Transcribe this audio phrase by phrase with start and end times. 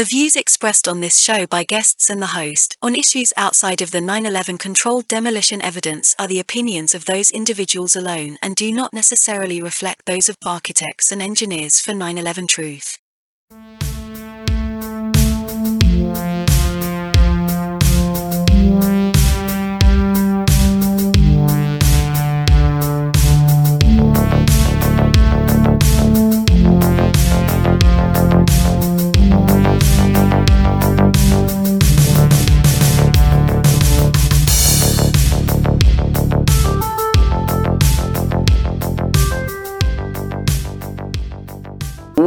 [0.00, 3.90] The views expressed on this show by guests and the host on issues outside of
[3.90, 8.72] the 9 11 controlled demolition evidence are the opinions of those individuals alone and do
[8.72, 12.99] not necessarily reflect those of architects and engineers for 9 11 truth.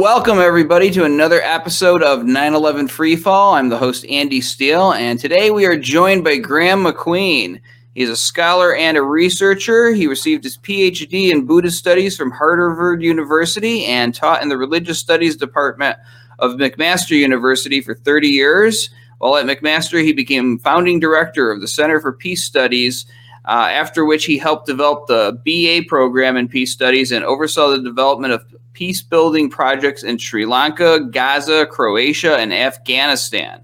[0.04, 3.54] Welcome, everybody, to another episode of 9 11 Freefall.
[3.54, 7.58] I'm the host, Andy Steele, and today we are joined by Graeme MacQueen.
[7.94, 9.92] He's a scholar and a researcher.
[9.92, 14.98] He received his PhD in Buddhist studies from Harvard University and taught in the Religious
[14.98, 15.96] Studies Department
[16.38, 18.90] of McMaster University for 30 years.
[19.20, 23.06] While at McMaster, he became founding director of the Center for Peace Studies
[23.46, 27.82] uh, after which he helped develop the BA program in peace studies and oversaw the
[27.82, 33.60] development of peace building projects in Sri Lanka, Gaza, Croatia, and Afghanistan.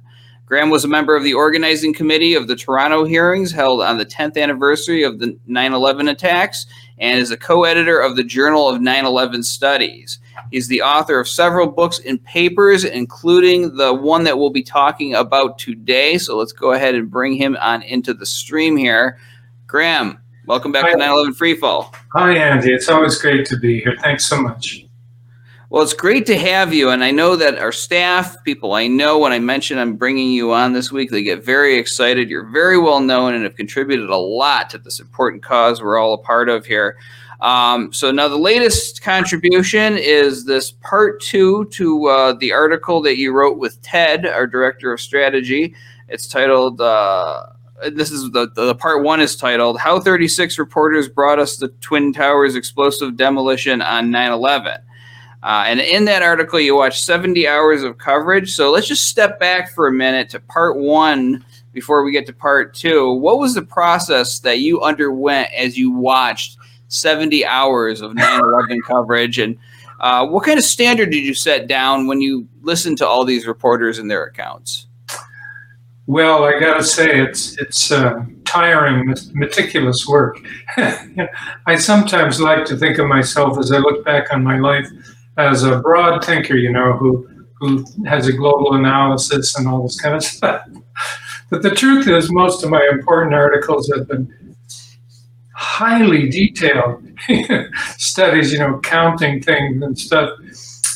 [0.51, 4.05] Graeme was a member of the organizing committee of the Toronto hearings held on the
[4.05, 6.67] 10th anniversary of the 9 11 attacks
[6.99, 10.19] and is a co editor of the Journal of 9 11 Studies.
[10.51, 15.15] He's the author of several books and papers, including the one that we'll be talking
[15.15, 16.19] about today.
[16.19, 19.19] So let's go ahead and bring him on into the stream here.
[19.71, 20.91] Graeme, welcome back Hi.
[20.91, 21.95] to 9 11 Freefall.
[22.15, 22.73] Hi, Andy.
[22.73, 23.97] It's always great to be here.
[24.03, 24.85] Thanks so much.
[25.69, 26.91] Well, it's great to have you.
[26.91, 30.53] And I know that our staff, people I know, when I mention I'm bringing you
[30.53, 32.29] on this week, they get very excited.
[32.29, 36.15] You're very well known and have contributed a lot to this important cause we're all
[36.15, 36.99] a part of here.
[37.41, 43.19] Um, so now the latest contribution is this part two to uh, the article that
[43.19, 45.77] you wrote with Ted, our director of strategy.
[46.09, 46.81] It's titled.
[46.81, 47.47] Uh,
[47.93, 52.13] this is the, the part one is titled "How 36 Reporters Brought Us the Twin
[52.13, 54.81] Towers Explosive Demolition on 9/11."
[55.43, 58.53] Uh, and in that article, you watch 70 hours of coverage.
[58.53, 62.33] So let's just step back for a minute to part one before we get to
[62.33, 63.11] part two.
[63.13, 66.59] What was the process that you underwent as you watched
[66.89, 69.39] 70 hours of 9 11 coverage?
[69.39, 69.57] And
[70.01, 73.47] uh, what kind of standard did you set down when you listened to all these
[73.47, 74.87] reporters and their accounts?
[76.11, 80.41] Well, I got to say, it's it's uh, tiring, meticulous work.
[80.77, 84.89] I sometimes like to think of myself as I look back on my life
[85.37, 87.29] as a broad thinker, you know, who
[87.61, 90.67] who has a global analysis and all this kind of stuff.
[91.49, 94.57] But the truth is, most of my important articles have been
[95.55, 97.07] highly detailed
[97.99, 100.31] studies, you know, counting things and stuff.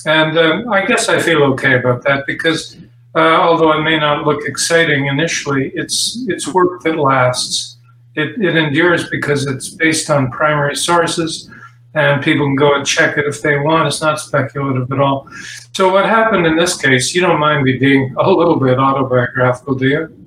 [0.07, 2.77] And um, I guess I feel okay about that because
[3.15, 7.79] uh, although it may not look exciting initially, it's it's work that lasts.
[8.17, 11.51] It, it endures because it's based on primary sources
[11.95, 13.87] and people can go and check it if they want.
[13.87, 15.29] It's not speculative at all.
[15.73, 19.77] So, what happened in this case, you don't mind me being a little bit autobiographical,
[19.77, 20.27] do you?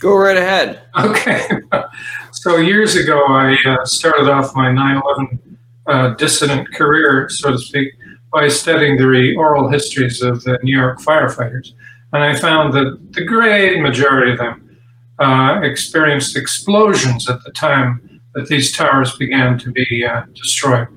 [0.00, 0.82] Go right ahead.
[0.98, 1.48] Okay.
[2.32, 7.58] so, years ago, I uh, started off my 9 11 uh, dissident career, so to
[7.58, 7.94] speak,
[8.30, 11.72] by studying the oral histories of the New York firefighters.
[12.12, 14.78] And I found that the great majority of them
[15.18, 20.88] uh, experienced explosions at the time that these towers began to be uh, destroyed.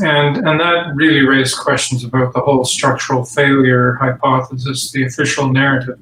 [0.00, 5.98] And, and that really raised questions about the whole structural failure hypothesis, the official narrative.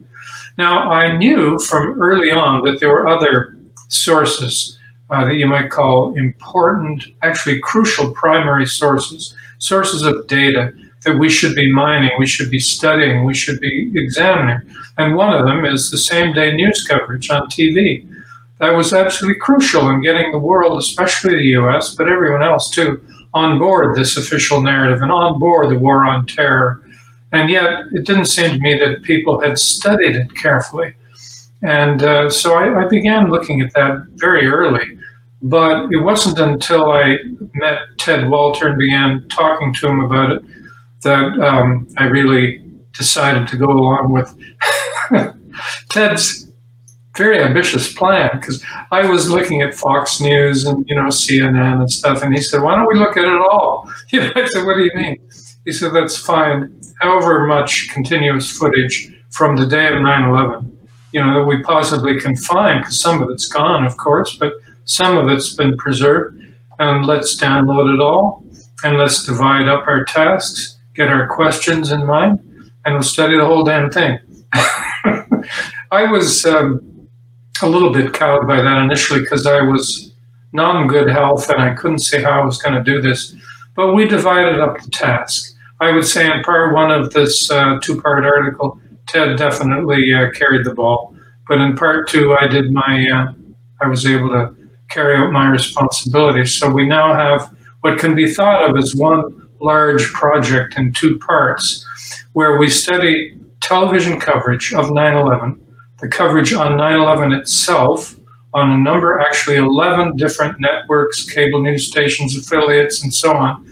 [0.56, 3.56] Now, I knew from early on that there were other
[3.88, 4.78] sources
[5.10, 10.72] uh, that you might call important, actually crucial primary sources, sources of data
[11.04, 14.60] that we should be mining, we should be studying, we should be examining.
[14.98, 18.06] And one of them is the same day news coverage on TV
[18.59, 23.00] that was absolutely crucial in getting the world, especially the US, but everyone else too,
[23.34, 26.82] on board this official narrative and on board the war on terror.
[27.32, 30.94] And yet, it didn't seem to me that people had studied it carefully.
[31.62, 34.99] And uh, so I, I, began looking at that very early.
[35.43, 37.19] But it wasn't until I
[37.55, 40.43] met Ted Walter and began talking to him about it
[41.03, 44.35] that um, I really decided to go along with
[45.89, 46.49] Ted's
[47.17, 51.91] very ambitious plan because I was looking at Fox News and you know CNN and
[51.91, 54.65] stuff, and he said, "Why don't we look at it all?" You know, I said,
[54.65, 55.19] "What do you mean?"
[55.65, 56.81] He said, "That's fine.
[57.00, 60.71] However much continuous footage from the day of 9/11,
[61.12, 64.53] you know, that we possibly can find, because some of it's gone, of course, but
[64.85, 66.41] some of it's been preserved,
[66.79, 68.45] and let's download it all,
[68.85, 72.41] and let's divide up our tasks, get our questions in mind,
[72.85, 74.19] and we'll study the whole damn thing."
[75.91, 77.09] I was um,
[77.62, 80.12] a little bit cowed by that initially because I was
[80.53, 83.35] not in good health and I couldn't see how I was going to do this.
[83.75, 85.55] But we divided up the task.
[85.81, 90.31] I would say in part one of this uh, two part article, Ted definitely uh,
[90.33, 91.15] carried the ball.
[91.47, 93.33] But in part two, I did my, uh,
[93.81, 94.55] I was able to
[94.91, 96.55] carry out my responsibilities.
[96.55, 101.19] So we now have what can be thought of as one large project in two
[101.19, 101.84] parts,
[102.32, 105.66] where we study television coverage of 9 11,
[106.00, 108.16] the coverage on 9 11 itself,
[108.55, 113.66] on a number, actually 11 different networks, cable news stations, affiliates, and so on,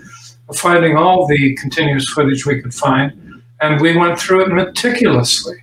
[0.55, 3.43] finding all the continuous footage we could find.
[3.63, 5.57] And we went through it meticulously,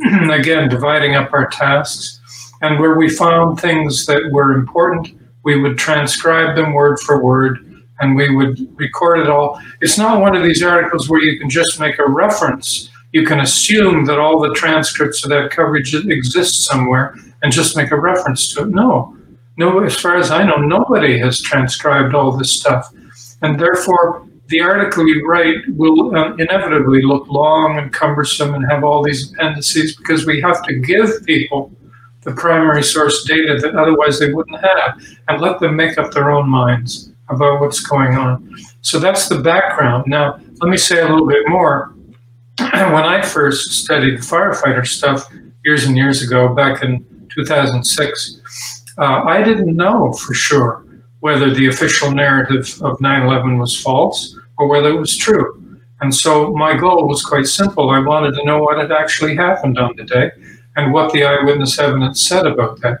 [0.30, 2.20] again, dividing up our tasks.
[2.62, 7.69] And where we found things that were important, we would transcribe them word for word
[8.00, 9.60] and we would record it all.
[9.80, 12.90] It's not one of these articles where you can just make a reference.
[13.12, 17.90] You can assume that all the transcripts of that coverage exist somewhere and just make
[17.90, 18.68] a reference to it.
[18.68, 19.16] No,
[19.56, 22.90] no, as far as I know, nobody has transcribed all this stuff.
[23.42, 28.82] And therefore, the article you write will uh, inevitably look long and cumbersome and have
[28.82, 31.72] all these appendices because we have to give people
[32.22, 36.30] the primary source data that otherwise they wouldn't have and let them make up their
[36.30, 38.56] own minds about what's going on.
[38.82, 40.04] So that's the background.
[40.06, 41.94] Now, let me say a little bit more.
[42.58, 45.26] when I first studied firefighter stuff
[45.64, 47.04] years and years ago, back in
[47.34, 48.40] 2006,
[48.98, 50.84] uh, I didn't know for sure
[51.20, 55.56] whether the official narrative of 9 11 was false or whether it was true.
[56.00, 57.90] And so my goal was quite simple.
[57.90, 60.30] I wanted to know what had actually happened on the day
[60.76, 63.00] and what the eyewitness evidence said about that.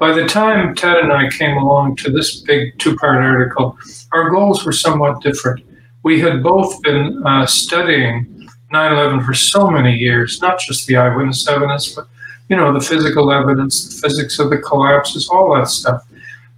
[0.00, 3.78] By the time Ted and I came along to this big two part article,
[4.12, 5.62] our goals were somewhat different.
[6.02, 10.96] We had both been uh, studying 9 11 for so many years, not just the
[10.96, 12.08] eyewitness evidence, but
[12.48, 16.02] you know, the physical evidence, the physics of the collapses, all that stuff.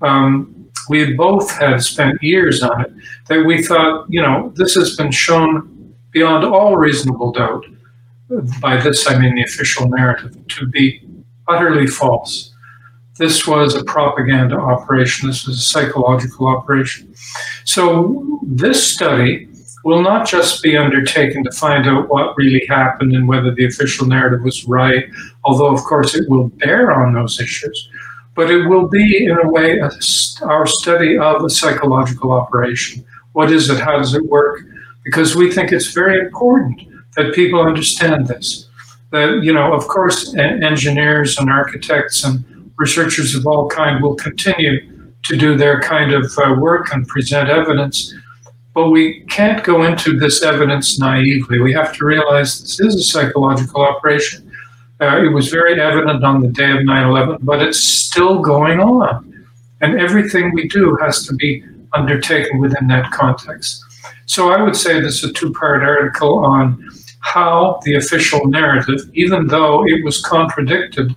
[0.03, 2.93] Um, we both had spent years on it
[3.27, 7.65] that we thought, you know, this has been shown beyond all reasonable doubt.
[8.61, 11.03] By this, I mean the official narrative, to be
[11.49, 12.52] utterly false.
[13.23, 15.29] This was a propaganda operation.
[15.29, 17.15] This was a psychological operation.
[17.63, 19.49] So this study
[19.85, 24.09] will not just be undertaken to find out what really happened and whether the official
[24.09, 25.05] narrative was right,
[25.45, 27.89] although, of course, it will bear on those issues,
[28.35, 29.89] but it will be, in a way, a,
[30.43, 33.05] our study of a psychological operation.
[33.35, 33.79] What is it?
[33.79, 34.63] How does it work?
[35.05, 36.83] Because we think it's very important
[37.15, 38.69] that people understand this.
[39.13, 42.45] That, you know, of course, engineers and architects and
[42.83, 44.75] researchers of all kind will continue
[45.29, 48.15] to do their kind of uh, work and present evidence.
[48.75, 51.61] But we can't go into this evidence naively.
[51.61, 54.51] We have to realize this is a psychological operation.
[55.01, 58.81] Uh, it was very evident on the day of 9 11, but it's still going
[58.81, 59.47] on.
[59.81, 61.63] And everything we do has to be
[61.93, 63.85] undertaken within that context.
[64.27, 66.65] So I would say this is a two part article on
[67.21, 71.15] how the official narrative, even though it was contradicted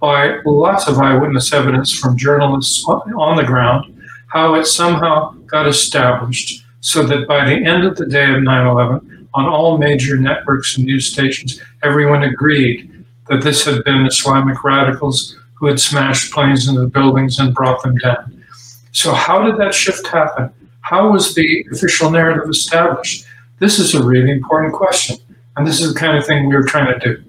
[0.00, 3.98] by lots of eyewitness evidence from journalists on the ground,
[4.28, 8.66] how it somehow got established so that by the end of the day of 9
[8.66, 14.62] 11, on all major networks and news stations, everyone agreed that this had been Islamic
[14.62, 18.44] radicals who had smashed planes into buildings and brought them down.
[18.92, 20.50] So, how did that shift happen?
[20.82, 23.24] How was the official narrative established?
[23.60, 25.16] This is a really important question.
[25.56, 27.24] And this is the kind of thing we were trying to do.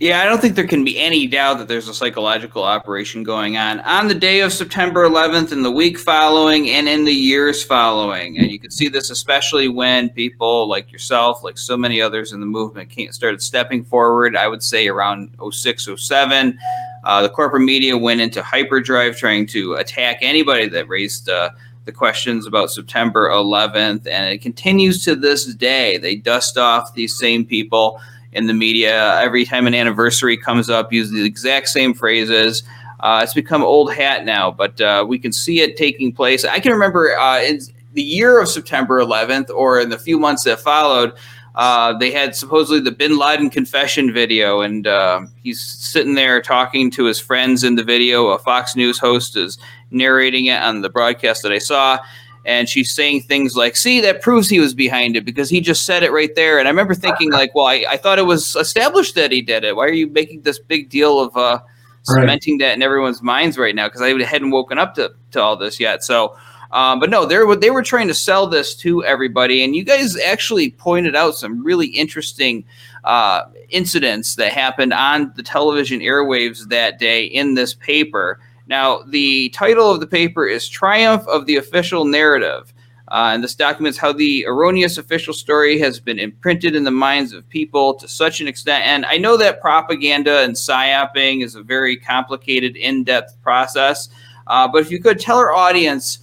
[0.00, 3.58] Yeah, I don't think there can be any doubt that there's a psychological operation going
[3.58, 7.62] on on the day of September 11th and the week following and in the years
[7.62, 8.38] following.
[8.38, 12.40] And you can see this especially when people like yourself, like so many others in
[12.40, 14.36] the movement, started stepping forward.
[14.36, 16.58] I would say around 06, 07.
[17.04, 21.50] Uh, the corporate media went into hyperdrive trying to attack anybody that raised uh,
[21.84, 24.06] the questions about September 11th.
[24.06, 25.98] And it continues to this day.
[25.98, 28.00] They dust off these same people
[28.32, 29.20] in the media.
[29.20, 32.62] Every time an anniversary comes up, use the exact same phrases.
[33.00, 36.44] Uh, it's become old hat now, but uh, we can see it taking place.
[36.44, 37.60] I can remember uh, in
[37.94, 41.14] the year of September 11th, or in the few months that followed,
[41.56, 46.90] uh, they had supposedly the Bin Laden confession video, and uh, he's sitting there talking
[46.92, 48.28] to his friends in the video.
[48.28, 49.58] A Fox News host is
[49.90, 51.98] narrating it on the broadcast that I saw
[52.44, 55.84] and she's saying things like, "See, that proves he was behind it because he just
[55.84, 58.56] said it right there." And I remember thinking, like, "Well, I, I thought it was
[58.56, 59.76] established that he did it.
[59.76, 61.60] Why are you making this big deal of uh,
[62.02, 62.66] cementing right.
[62.68, 65.78] that in everyone's minds right now?" Because I hadn't woken up to, to all this
[65.78, 66.02] yet.
[66.02, 66.36] So
[66.72, 69.84] Um, but no, they were they were trying to sell this to everybody, and you
[69.84, 72.64] guys actually pointed out some really interesting
[73.04, 78.38] uh, incidents that happened on the television airwaves that day in this paper.
[78.70, 82.72] Now, the title of the paper is "Triumph of the Official Narrative."
[83.08, 87.32] Uh, and this documents how the erroneous official story has been imprinted in the minds
[87.32, 88.86] of people to such an extent.
[88.86, 94.08] And I know that propaganda and psyoping is a very complicated, in depth process.
[94.46, 96.20] Uh, but if you could tell our audience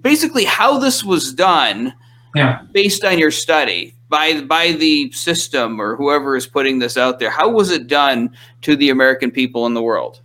[0.00, 1.94] basically how this was done
[2.34, 2.62] yeah.
[2.72, 7.30] based on your study by by the system or whoever is putting this out there
[7.30, 10.21] how was it done to the american people in the world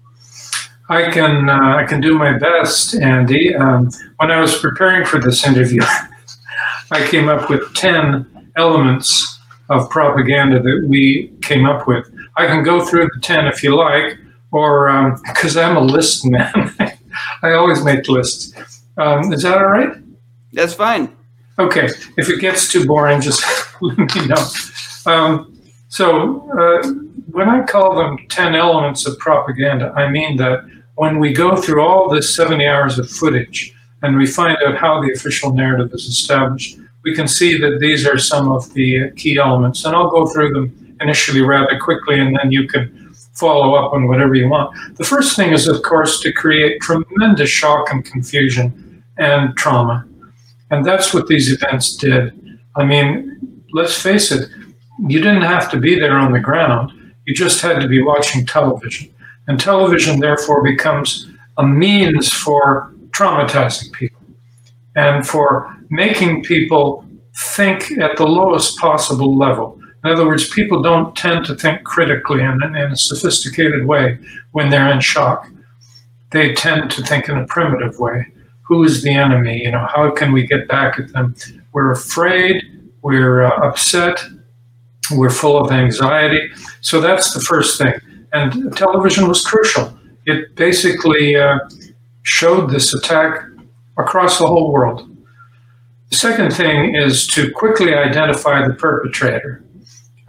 [0.89, 3.53] I can uh, I can do my best, Andy.
[3.55, 5.81] Um, when I was preparing for this interview,
[6.91, 9.39] I came up with ten elements
[9.69, 12.09] of propaganda that we came up with.
[12.37, 14.17] I can go through the ten if you like,
[14.51, 16.73] or because um, I'm a list man,
[17.41, 18.53] I always make lists.
[18.97, 19.93] Um, is that all right?
[20.53, 21.15] That's fine.
[21.59, 21.89] Okay.
[22.17, 23.43] If it gets too boring, just
[23.81, 24.47] let me know.
[25.05, 26.87] Um, so uh,
[27.31, 30.65] when I call them 10 elements of propaganda, I mean that
[30.97, 34.99] when we go through all this 70 hours of footage and we find out how
[34.99, 39.07] the official narrative is established, we can see that these are some of the uh,
[39.15, 39.85] key elements.
[39.85, 44.07] And I'll go through them initially rather quickly, and then you can follow up on
[44.07, 44.75] whatever you want.
[44.97, 50.03] The first thing is, of course, to create tremendous shock and confusion and trauma.
[50.71, 52.59] And that's what these events did.
[52.75, 54.49] I mean, let's face it,
[55.07, 56.91] you didn't have to be there on the ground,
[57.25, 59.13] you just had to be watching television.
[59.47, 64.21] And television, therefore, becomes a means for traumatizing people
[64.95, 67.05] and for making people
[67.55, 69.79] think at the lowest possible level.
[70.03, 74.19] In other words, people don't tend to think critically in, in a sophisticated way
[74.51, 75.49] when they're in shock.
[76.31, 78.27] They tend to think in a primitive way.
[78.63, 79.63] Who is the enemy?
[79.63, 81.35] You know, how can we get back at them?
[81.73, 82.63] We're afraid,
[83.01, 84.21] we're uh, upset,
[85.11, 86.49] we're full of anxiety.
[86.81, 87.93] So that's the first thing.
[88.33, 89.97] And television was crucial.
[90.25, 91.59] It basically uh,
[92.23, 93.41] showed this attack
[93.97, 95.09] across the whole world.
[96.09, 99.63] The second thing is to quickly identify the perpetrator.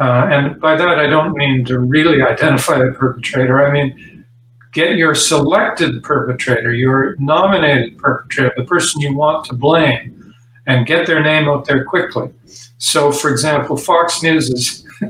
[0.01, 3.67] Uh, and by that, I don't mean to really identify the perpetrator.
[3.67, 4.25] I mean,
[4.73, 10.35] get your selected perpetrator, your nominated perpetrator, the person you want to blame,
[10.67, 12.31] and get their name out there quickly.
[12.79, 14.87] So, for example, Fox News is,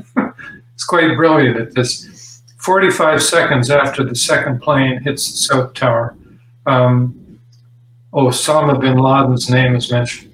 [0.75, 2.08] is quite brilliant at this.
[2.59, 6.15] 45 seconds after the second plane hits the South Tower,
[6.65, 7.39] um,
[8.13, 10.33] Osama bin Laden's name is mentioned.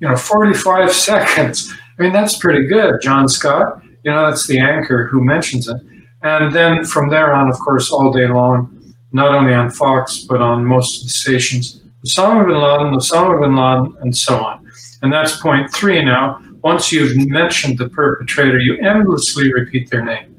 [0.00, 1.72] You know, 45 seconds.
[1.98, 3.82] I mean, that's pretty good, John Scott.
[4.04, 5.80] You know, that's the anchor who mentions it.
[6.22, 10.42] And then from there on, of course, all day long, not only on Fox, but
[10.42, 14.70] on most of the stations, Osama bin Laden, Osama bin Laden, and so on.
[15.02, 16.40] And that's point three now.
[16.62, 20.34] Once you've mentioned the perpetrator, you endlessly repeat their name.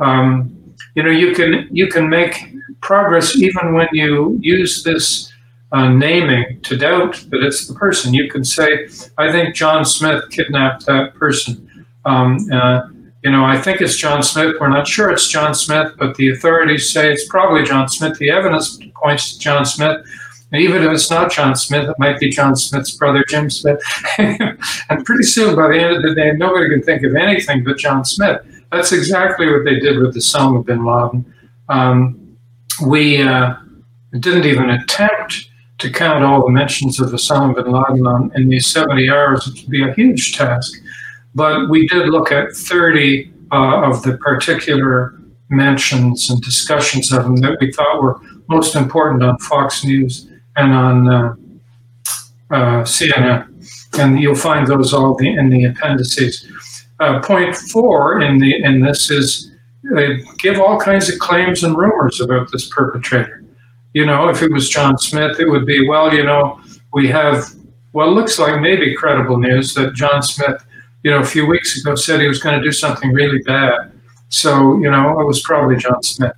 [0.00, 0.57] Um,
[0.98, 2.34] you know you can you can make
[2.80, 5.32] progress even when you use this
[5.70, 8.12] uh, naming to doubt that it's the person.
[8.12, 12.88] You can say, "I think John Smith kidnapped that person." Um, uh,
[13.22, 14.56] you know, I think it's John Smith.
[14.60, 18.18] We're not sure it's John Smith, but the authorities say it's probably John Smith.
[18.18, 20.04] The evidence points to John Smith.
[20.50, 23.80] And even if it's not John Smith, it might be John Smith's brother, Jim Smith.
[24.18, 27.76] and pretty soon, by the end of the day, nobody can think of anything but
[27.76, 28.40] John Smith.
[28.70, 31.34] That's exactly what they did with the Osama bin Laden.
[31.68, 32.36] Um,
[32.84, 33.54] we uh,
[34.20, 35.48] didn't even attempt
[35.78, 39.46] to count all the mentions of Osama bin Laden on, in these 70 hours.
[39.46, 40.72] It would be a huge task.
[41.34, 45.18] But we did look at 30 uh, of the particular
[45.50, 50.72] mentions and discussions of them that we thought were most important on Fox News and
[50.72, 51.34] on uh,
[52.50, 53.46] uh, CNN.
[53.98, 56.46] And you'll find those all the, in the appendices.
[57.00, 59.52] Uh, point four in the in this is
[59.96, 63.44] uh, give all kinds of claims and rumors about this perpetrator.
[63.94, 66.60] You know, if it was John Smith, it would be well, you know,
[66.92, 67.44] we have
[67.92, 70.64] what looks like maybe credible news that John Smith,
[71.04, 73.92] you know, a few weeks ago said he was going to do something really bad.
[74.28, 76.34] So, you know, it was probably John Smith.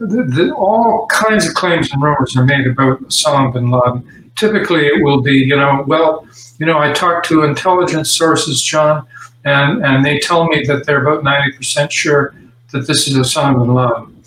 [0.00, 4.30] The, the, all kinds of claims and rumors are made about Osama bin Laden.
[4.36, 6.24] Typically, it will be, you know, well,
[6.58, 9.04] you know, I talked to intelligence sources, John,
[9.44, 12.34] and, and they tell me that they're about 90% sure
[12.72, 14.22] that this is a Osama bin Laden.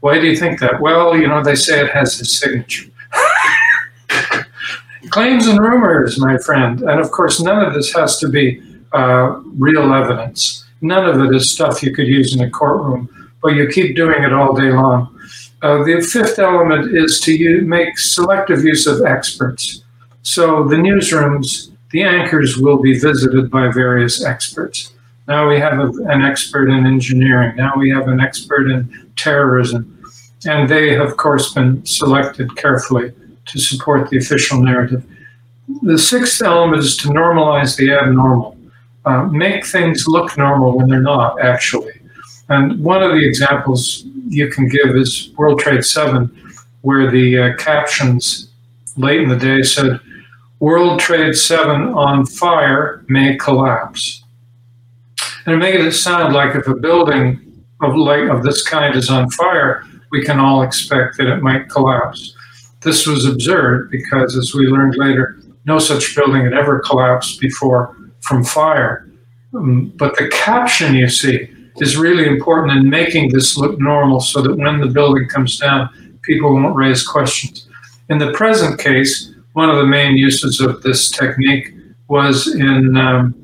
[0.00, 0.80] Why do you think that?
[0.80, 2.90] Well, you know, they say it has his signature.
[5.10, 6.82] Claims and rumors, my friend.
[6.82, 10.64] And of course, none of this has to be uh, real evidence.
[10.80, 14.22] None of it is stuff you could use in a courtroom, but you keep doing
[14.22, 15.12] it all day long.
[15.62, 19.82] Uh, the fifth element is to use, make selective use of experts.
[20.22, 24.92] So the newsrooms, the anchors will be visited by various experts.
[25.28, 27.56] Now we have a, an expert in engineering.
[27.56, 29.92] Now we have an expert in terrorism.
[30.46, 33.12] And they have, of course, been selected carefully
[33.46, 35.04] to support the official narrative.
[35.82, 38.56] The sixth element is to normalize the abnormal,
[39.04, 42.00] uh, make things look normal when they're not actually.
[42.48, 46.30] And one of the examples you can give is World Trade 7,
[46.82, 48.50] where the uh, captions
[48.96, 49.98] late in the day said,
[50.58, 54.24] World Trade 7 on fire may collapse.
[55.44, 59.10] And it made it sound like if a building of, like, of this kind is
[59.10, 62.34] on fire, we can all expect that it might collapse.
[62.80, 67.96] This was absurd because, as we learned later, no such building had ever collapsed before
[68.20, 69.10] from fire.
[69.54, 74.40] Um, but the caption you see is really important in making this look normal so
[74.40, 75.90] that when the building comes down,
[76.22, 77.68] people won't raise questions.
[78.08, 81.72] In the present case, one of the main uses of this technique
[82.08, 83.34] was in um,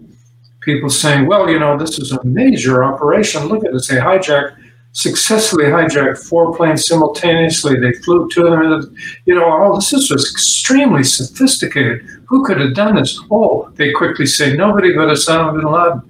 [0.60, 3.46] people saying, well, you know, this is a major operation.
[3.46, 3.88] Look at this.
[3.88, 4.58] They hijacked
[4.92, 7.80] successfully hijacked four planes simultaneously.
[7.80, 8.94] They flew two of them.
[9.24, 12.02] You know, all this is was extremely sophisticated.
[12.26, 13.18] Who could have done this?
[13.30, 16.02] Oh, they quickly say nobody but Osama bin Laden.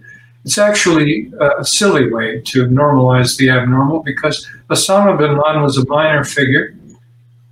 [0.44, 5.87] It's actually a silly way to normalize the abnormal because Osama bin Laden was a
[5.87, 6.75] minor figure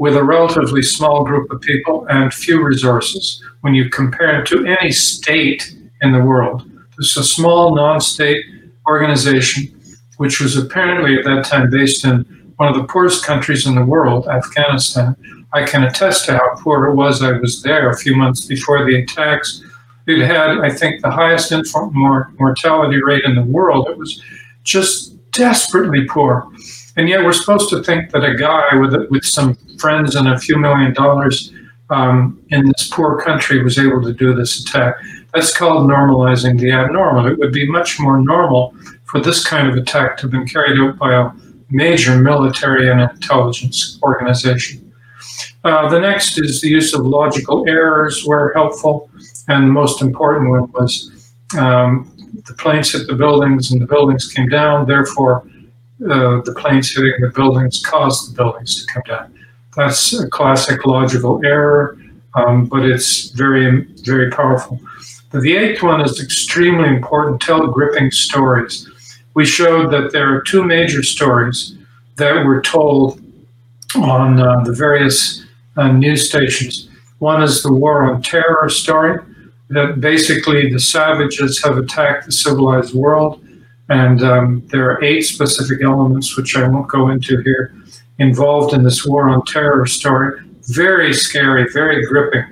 [0.00, 4.64] with a relatively small group of people and few resources when you compare it to
[4.64, 6.62] any state in the world.
[6.98, 8.42] Is a small non-state
[8.88, 9.78] organization
[10.16, 12.24] which was apparently at that time based in
[12.56, 15.14] one of the poorest countries in the world, Afghanistan.
[15.52, 17.22] I can attest to how poor it was.
[17.22, 19.62] I was there a few months before the attacks.
[20.06, 23.88] It had, I think, the highest infant mortality rate in the world.
[23.90, 24.22] It was
[24.62, 26.50] just desperately poor.
[27.00, 30.38] And yet, we're supposed to think that a guy with, with some friends and a
[30.38, 31.50] few million dollars
[31.88, 34.96] um, in this poor country was able to do this attack.
[35.32, 37.26] That's called normalizing the abnormal.
[37.26, 38.74] It would be much more normal
[39.06, 41.30] for this kind of attack to have been carried out by a
[41.70, 44.92] major military and intelligence organization.
[45.64, 49.10] Uh, the next is the use of logical errors were helpful,
[49.48, 52.14] and the most important one was um,
[52.46, 55.49] the planes hit the buildings and the buildings came down, therefore
[56.04, 59.34] uh, the planes hitting the buildings caused the buildings to come down.
[59.76, 61.98] That's a classic logical error,
[62.34, 64.80] um, but it's very, very powerful.
[65.32, 68.90] The eighth one is extremely important, tell gripping stories
[69.34, 71.76] we showed that there are two major stories
[72.16, 73.20] that were told
[73.96, 75.44] on uh, the various
[75.76, 76.88] uh, news stations.
[77.18, 79.18] One is the War on Terror story,
[79.68, 83.44] that basically the savages have attacked the civilized world.
[83.90, 87.74] And um, there are eight specific elements, which I won't go into here,
[88.18, 90.40] involved in this War on Terror story.
[90.68, 92.44] Very scary, very gripping.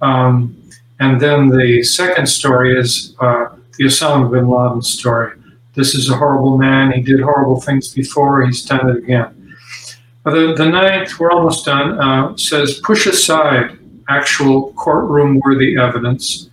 [0.00, 0.56] Um,
[1.00, 5.32] and then the second story is uh, the Osama bin Laden story
[5.74, 6.92] this is a horrible man.
[6.92, 8.44] He did horrible things before.
[8.46, 9.56] He's done it again.
[10.24, 16.50] The, the ninth, we're almost done, uh, says push aside actual courtroom worthy evidence.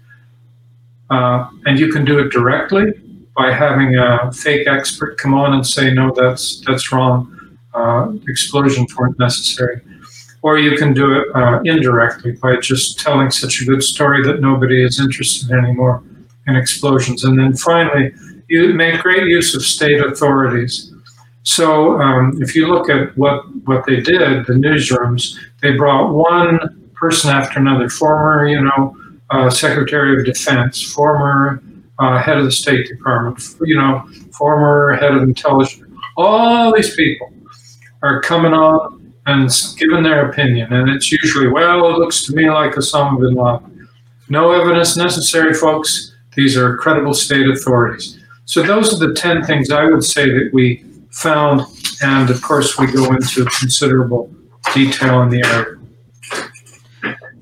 [1.09, 2.93] Uh, and you can do it directly
[3.41, 7.17] by having a fake expert come on and say, no, that's, that's wrong.
[7.73, 9.81] Uh, explosions weren't necessary.
[10.43, 14.41] Or you can do it uh, indirectly by just telling such a good story that
[14.41, 16.03] nobody is interested anymore
[16.47, 17.23] in explosions.
[17.23, 18.11] And then finally,
[18.47, 20.93] you make great use of state authorities.
[21.41, 26.59] So um, if you look at what, what they did, the newsrooms, they brought one
[26.93, 28.95] person after another, former, you know,
[29.31, 31.63] uh, Secretary of Defense, former
[32.01, 34.03] uh, head of the State Department, you know,
[34.37, 35.83] former head of intelligence.
[36.17, 37.31] All these people
[38.01, 40.73] are coming on and giving their opinion.
[40.73, 43.87] And it's usually, well, it looks to me like Osama bin Laden.
[44.29, 46.15] No evidence necessary, folks.
[46.35, 48.19] These are credible state authorities.
[48.45, 51.61] So those are the 10 things I would say that we found.
[52.01, 54.33] And of course, we go into considerable
[54.73, 55.80] detail in the article.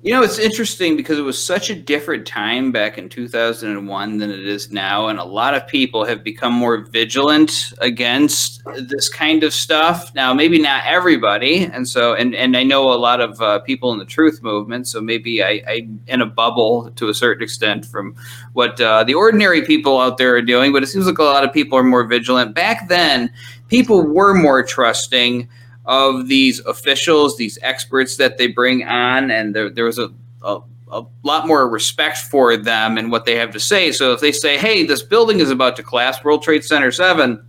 [0.01, 4.31] You know, it's interesting because it was such a different time back in 2001 than
[4.31, 5.09] it is now.
[5.09, 10.15] And a lot of people have become more vigilant against this kind of stuff.
[10.15, 11.65] Now, maybe not everybody.
[11.65, 14.87] And so, and, and I know a lot of uh, people in the truth movement.
[14.87, 18.15] So maybe I, I in a bubble to a certain extent from
[18.53, 20.71] what uh, the ordinary people out there are doing.
[20.71, 22.55] But it seems like a lot of people are more vigilant.
[22.55, 23.33] Back then,
[23.67, 25.49] people were more trusting
[25.89, 30.11] of these officials, these experts that they bring on, and there, there was a,
[30.43, 30.59] a,
[30.91, 33.91] a lot more respect for them and what they have to say.
[33.91, 37.43] So if they say, "Hey, this building is about to collapse, World Trade Center Seven,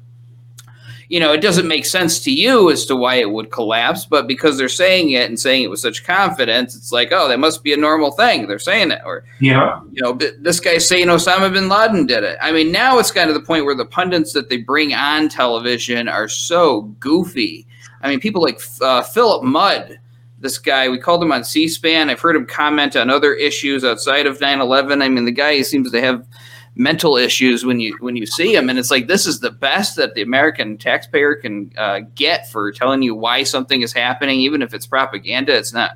[1.11, 4.27] you know, it doesn't make sense to you as to why it would collapse, but
[4.27, 7.63] because they're saying it and saying it with such confidence, it's like, oh, that must
[7.63, 8.47] be a normal thing.
[8.47, 12.39] They're saying it, or yeah, you know, this guy's saying Osama bin Laden did it.
[12.41, 15.29] I mean, now it's kind of the point where the pundits that they bring on
[15.29, 17.67] television are so goofy.
[18.01, 19.99] I mean, people like uh, Philip Mudd
[20.41, 20.89] this guy.
[20.89, 22.11] We called him on C-SPAN.
[22.11, 25.03] I've heard him comment on other issues outside of 9/11.
[25.03, 26.27] I mean, the guy seems to have
[26.75, 29.97] mental issues when you when you see him, and it's like this is the best
[29.97, 34.63] that the American taxpayer can uh, get for telling you why something is happening, even
[34.63, 35.55] if it's propaganda.
[35.57, 35.93] It's not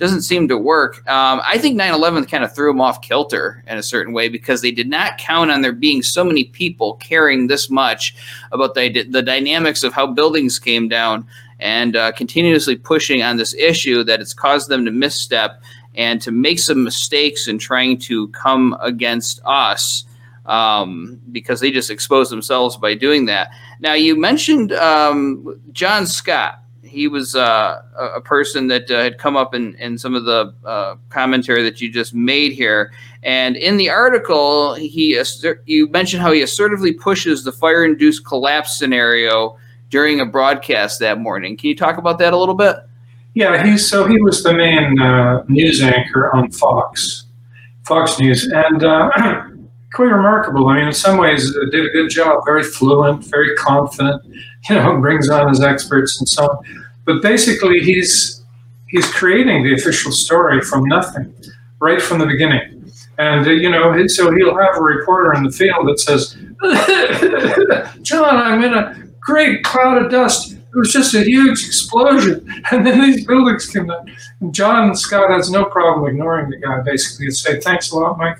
[0.00, 1.06] doesn't seem to work.
[1.08, 4.62] Um, I think 9/11 kind of threw them off kilter in a certain way because
[4.62, 8.16] they did not count on there being so many people caring this much
[8.50, 11.26] about the the dynamics of how buildings came down
[11.60, 15.62] and uh, continuously pushing on this issue that it's caused them to misstep
[15.94, 20.04] and to make some mistakes in trying to come against us
[20.46, 23.50] um, because they just exposed themselves by doing that.
[23.80, 26.62] Now, you mentioned um, John Scott.
[26.82, 30.54] He was uh, a person that uh, had come up in, in some of the
[30.64, 32.92] uh, commentary that you just made here.
[33.22, 35.22] And in the article, he
[35.66, 39.58] you mentioned how he assertively pushes the fire induced collapse scenario
[39.90, 41.56] during a broadcast that morning.
[41.56, 42.76] Can you talk about that a little bit?
[43.34, 47.26] Yeah, he's so he was the main uh, news anchor on Fox,
[47.84, 49.10] Fox News, and uh,
[49.92, 50.68] quite remarkable.
[50.68, 52.44] I mean, in some ways, uh, did a good job.
[52.44, 54.22] Very fluent, very confident.
[54.68, 56.58] You know, brings on his experts and so on.
[57.06, 58.44] But basically, he's
[58.88, 61.32] he's creating the official story from nothing,
[61.78, 62.92] right from the beginning.
[63.16, 66.36] And uh, you know, so he'll have a reporter in the field that says,
[68.02, 70.52] "John, I'm in a great cloud of dust.
[70.52, 72.46] It was just a huge explosion.
[72.70, 74.10] And then these buildings came down.
[74.50, 78.38] John Scott has no problem ignoring the guy, basically, and say, thanks a lot, Mike,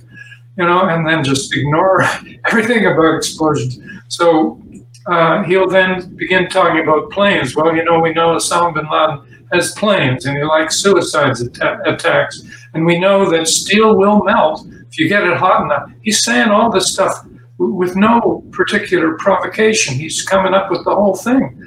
[0.61, 2.03] you know, and then just ignore
[2.47, 3.79] everything about explosions.
[4.09, 4.61] So
[5.07, 7.57] uh, he'll then begin talking about planes.
[7.57, 11.89] Well, you know, we know Osama bin Laden has planes, and he likes suicides att-
[11.89, 12.43] attacks.
[12.75, 15.91] And we know that steel will melt if you get it hot enough.
[16.03, 17.25] He's saying all this stuff
[17.57, 19.95] with no particular provocation.
[19.95, 21.59] He's coming up with the whole thing.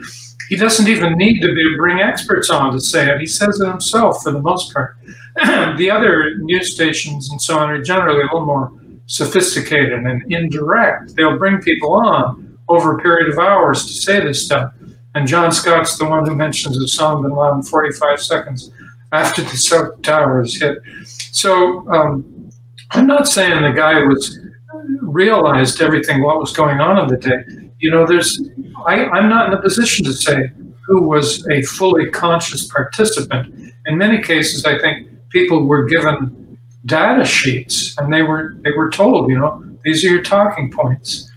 [0.50, 3.20] He doesn't even need to be, bring experts on to say it.
[3.20, 4.98] He says it himself for the most part.
[5.78, 8.72] the other news stations and so on are generally a little more
[9.06, 11.16] sophisticated and indirect.
[11.16, 14.74] They'll bring people on over a period of hours to say this stuff.
[15.16, 18.72] And John Scott's the one who mentions Osama bin Laden 45 seconds
[19.12, 20.80] after the South Towers hit.
[21.32, 22.50] So um,
[22.92, 24.40] I'm not saying the guy was
[25.02, 27.70] realized everything what was going on in the day.
[27.80, 28.42] You know, there's
[28.86, 30.52] I, I'm not in a position to say
[30.88, 33.74] who was a fully conscious participant.
[33.86, 36.53] In many cases, I think people were given
[36.86, 41.30] data sheets and they were they were told, you know, these are your talking points.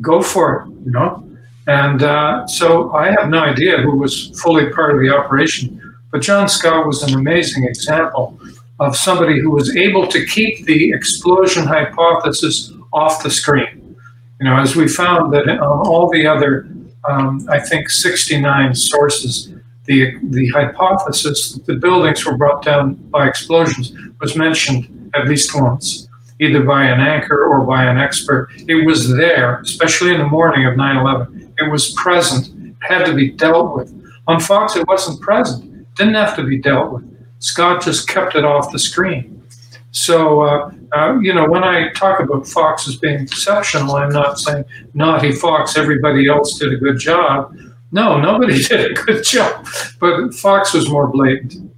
[0.00, 1.24] Go for it, you know.
[1.66, 5.80] And uh, so I have no idea who was fully part of the operation.
[6.10, 8.38] But John Scott was an amazing example
[8.80, 13.96] of somebody who was able to keep the explosion hypothesis off the screen.
[14.40, 16.66] You know, as we found that on all the other,
[17.08, 19.53] um, I think, 69 sources,
[19.84, 25.54] the, the hypothesis that the buildings were brought down by explosions was mentioned at least
[25.54, 26.08] once,
[26.40, 28.48] either by an anchor or by an expert.
[28.68, 31.54] It was there, especially in the morning of 9 11.
[31.58, 33.92] It was present, it had to be dealt with.
[34.26, 37.04] On Fox, it wasn't present, it didn't have to be dealt with.
[37.40, 39.42] Scott just kept it off the screen.
[39.90, 44.40] So, uh, uh, you know, when I talk about Fox as being exceptional, I'm not
[44.40, 47.56] saying naughty Fox, everybody else did a good job.
[47.94, 49.66] No, nobody did a good job,
[50.00, 51.72] but Fox was more blatant.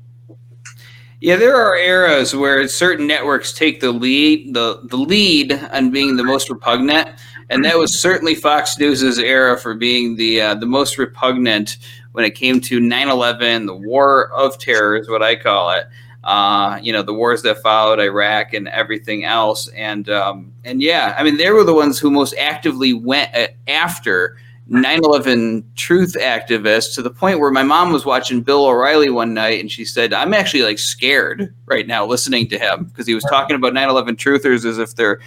[1.20, 6.16] Yeah, there are eras where certain networks take the lead, the, the lead on being
[6.16, 7.10] the most repugnant,
[7.50, 11.76] and that was certainly Fox News's era for being the uh, the most repugnant
[12.12, 15.86] when it came to 9/11, the War of Terror is what I call it
[16.26, 19.68] uh, you know, the wars that followed Iraq and everything else.
[19.68, 23.30] And um, and yeah, I mean, they were the ones who most actively went
[23.68, 24.36] after
[24.70, 29.60] 9/11 truth activists to the point where my mom was watching Bill O'Reilly one night
[29.60, 33.24] and she said, "I'm actually like scared right now listening to him because he was
[33.24, 35.20] talking about 9/11 truthers as if they're."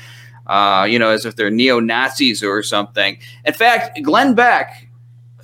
[0.48, 3.20] Uh, you know, as if they're neo Nazis or something.
[3.46, 4.90] In fact, Glenn Beck,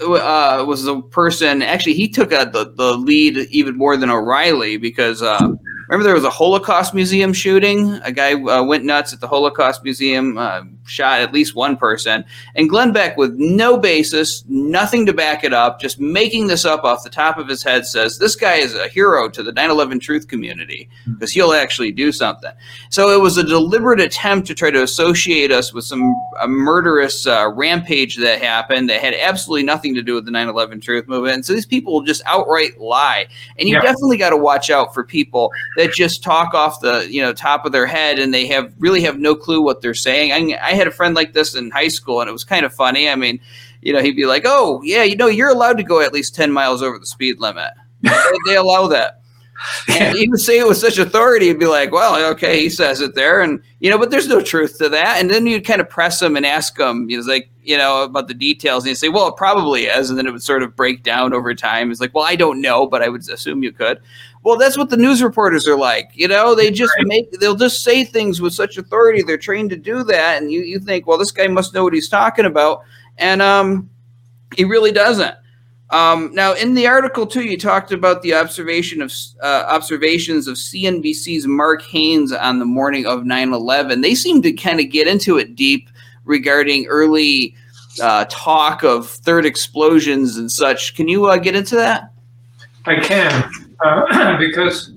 [0.02, 1.62] uh, was the person.
[1.62, 5.48] Actually, he took a, the the lead even more than O'Reilly because uh,
[5.88, 7.94] remember there was a Holocaust museum shooting.
[8.04, 12.24] A guy uh, went nuts at the Holocaust museum, uh, shot at least one person.
[12.56, 16.84] And Glenn Beck, with no basis, nothing to back it up, just making this up
[16.84, 19.70] off the top of his head, says this guy is a hero to the 9
[19.70, 22.52] 11 truth community because he'll actually do something.
[22.90, 26.14] So it was a deliberate attempt to try to associate us with some
[26.48, 30.82] murderous uh, rampage that happened that had absolutely nothing to do with the 9 11
[30.82, 31.36] truth movement.
[31.36, 33.28] And so these people will just outright lie.
[33.58, 33.82] And you yeah.
[33.82, 37.66] definitely got to watch out for people that just talk off the you know top
[37.66, 40.32] of their head and they have really have no clue what they're saying.
[40.32, 42.74] I, I had a friend like this in high school, and it was kind of
[42.74, 43.10] funny.
[43.10, 43.40] I mean,
[43.82, 46.36] you know, he'd be like, "Oh, yeah, you know, you're allowed to go at least
[46.36, 47.72] ten miles over the speed limit.
[48.48, 49.22] they, allow that."
[49.88, 53.00] And he would say it with such authority, he'd be like, "Well, okay, he says
[53.00, 55.22] it there," and you know, but there's no truth to that.
[55.22, 58.04] And then you'd kind of press him and ask him, you know, like, you know,
[58.04, 60.62] about the details, and he'd say, "Well, it probably is," and then it would sort
[60.62, 61.90] of break down over time.
[61.90, 64.02] It's like, "Well, I don't know, but I would assume you could."
[64.46, 66.12] Well, that's what the news reporters are like.
[66.14, 67.08] You know, they just right.
[67.08, 69.24] make they'll just say things with such authority.
[69.24, 71.94] They're trained to do that, and you you think, well, this guy must know what
[71.94, 72.84] he's talking about,
[73.18, 73.90] and um,
[74.56, 75.36] he really doesn't.
[75.90, 80.58] Um, now, in the article too, you talked about the observation of uh, observations of
[80.58, 84.04] CNBC's Mark Haines on the morning of 9/11.
[84.04, 85.90] They seem to kind of get into it deep
[86.24, 87.56] regarding early
[88.00, 90.94] uh, talk of third explosions and such.
[90.96, 92.12] Can you uh, get into that?
[92.86, 94.94] I can uh, because,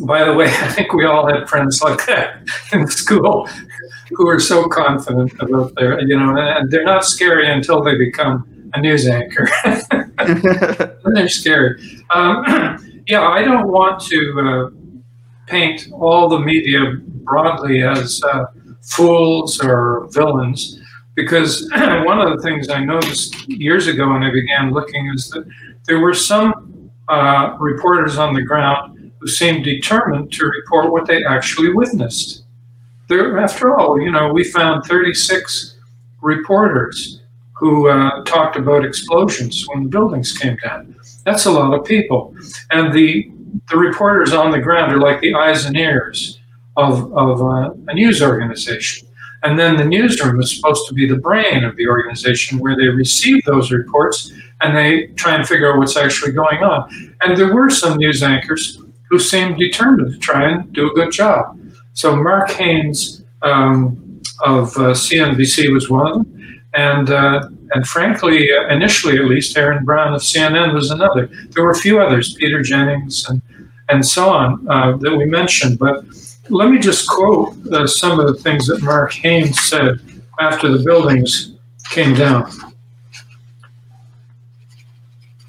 [0.00, 3.48] by the way, I think we all had friends like that in school
[4.10, 8.70] who are so confident about their, you know, and they're not scary until they become
[8.74, 9.48] a news anchor.
[11.14, 12.02] they're scary.
[12.14, 14.92] Um, yeah, I don't want to uh,
[15.46, 18.44] paint all the media broadly as uh,
[18.82, 20.80] fools or villains
[21.14, 25.44] because one of the things I noticed years ago when I began looking is that
[25.86, 26.71] there were some
[27.12, 32.44] uh, reporters on the ground who seemed determined to report what they actually witnessed.
[33.08, 35.76] There, after all, you know, we found 36
[36.22, 37.20] reporters
[37.52, 40.96] who uh, talked about explosions when the buildings came down.
[41.24, 42.34] That's a lot of people.
[42.70, 43.30] And the,
[43.68, 46.40] the reporters on the ground are like the eyes and ears
[46.78, 49.06] of, of uh, a news organization.
[49.42, 52.88] And then the newsroom is supposed to be the brain of the organization where they
[52.88, 56.88] receive those reports and they try and figure out what's actually going on.
[57.22, 61.10] And there were some news anchors who seemed determined to try and do a good
[61.10, 61.58] job.
[61.94, 66.42] So Mark Haines um, of uh, CNBC was one
[66.74, 71.28] and uh, and frankly, uh, initially at least, Aaron Brown of CNN was another.
[71.50, 73.42] There were a few others, Peter Jennings and
[73.88, 75.78] and so on uh, that we mentioned.
[75.78, 76.04] But
[76.48, 80.00] let me just quote uh, some of the things that Mark Haines said
[80.40, 81.54] after the buildings
[81.90, 82.50] came down.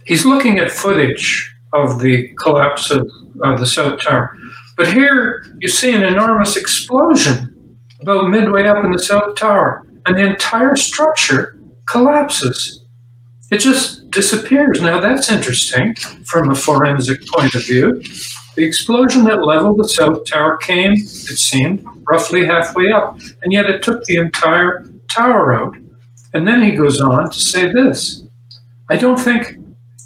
[0.06, 3.10] He's looking at footage of the collapse of
[3.44, 4.38] uh, the South Tower.
[4.78, 10.18] But here you see an enormous explosion about midway up in the South Tower, and
[10.18, 12.84] the entire structure collapses.
[13.50, 14.82] It just disappears.
[14.82, 18.04] Now, that's interesting from a forensic point of view.
[18.56, 23.70] The explosion that leveled the South Tower came, it seemed, roughly halfway up, and yet
[23.70, 25.76] it took the entire tower out.
[26.34, 28.24] And then he goes on to say this
[28.90, 29.58] I don't think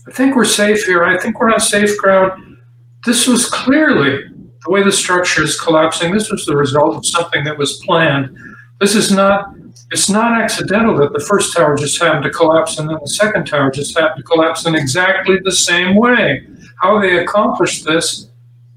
[0.08, 1.04] I think we're safe here.
[1.04, 2.58] I think we're on safe ground.
[3.06, 4.24] This was clearly
[4.64, 6.14] the way the structure is collapsing.
[6.14, 8.38] This was the result of something that was planned.
[8.80, 9.54] This is not.
[9.90, 13.48] It's not accidental that the first tower just happened to collapse and then the second
[13.48, 16.46] tower just happened to collapse in exactly the same way.
[16.82, 18.28] How they accomplished this,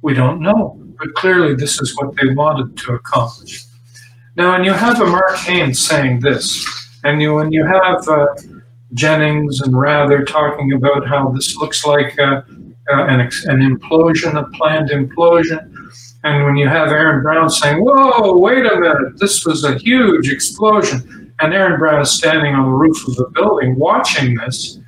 [0.02, 0.78] we don't know.
[0.98, 3.64] But clearly, this is what they wanted to accomplish.
[4.36, 6.66] Now, when you have a Mark Haines saying this,
[7.04, 8.26] and you, when you have uh,
[8.94, 12.42] Jennings and Rather talking about how this looks like uh,
[12.90, 15.72] uh, an, an implosion, a planned implosion.
[16.24, 20.28] And when you have Aaron Brown saying, Whoa, wait a minute, this was a huge
[20.28, 21.32] explosion.
[21.40, 24.78] And Aaron Brown is standing on the roof of the building watching this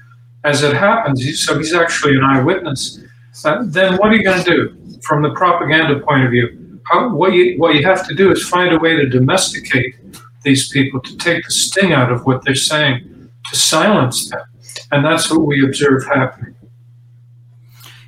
[0.44, 1.22] as it happens.
[1.40, 2.98] So he's actually an eyewitness.
[3.44, 6.80] Uh, then what are you going to do from the propaganda point of view?
[6.84, 9.96] How, what, you, what you have to do is find a way to domesticate
[10.42, 14.40] these people, to take the sting out of what they're saying to silence them.
[14.90, 16.54] And that's what we observe happening.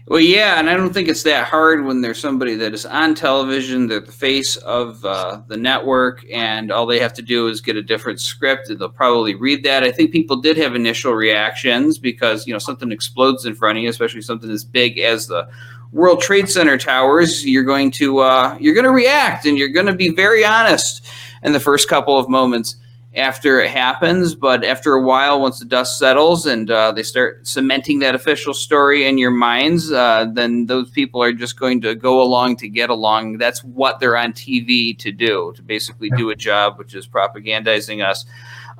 [0.06, 3.14] Well, yeah, and I don't think it's that hard when there's somebody that is on
[3.14, 7.62] television, they're the face of uh, the network, and all they have to do is
[7.62, 9.82] get a different script, and they'll probably read that.
[9.82, 13.82] I think people did have initial reactions because you know something explodes in front of
[13.82, 15.48] you, especially something as big as the
[15.94, 17.46] World Trade Center towers.
[17.46, 21.06] You're going to uh, you're going to react, and you're going to be very honest
[21.44, 22.76] in the first couple of moments.
[23.16, 27.46] after it happens, but after a while, once the dust settles and uh, they start
[27.46, 31.94] cementing that official story in your minds, uh, then those people are just going to
[31.94, 33.38] go along to get along.
[33.38, 38.04] That's what they're on TV to do, to basically do a job, which is propagandizing
[38.04, 38.26] us.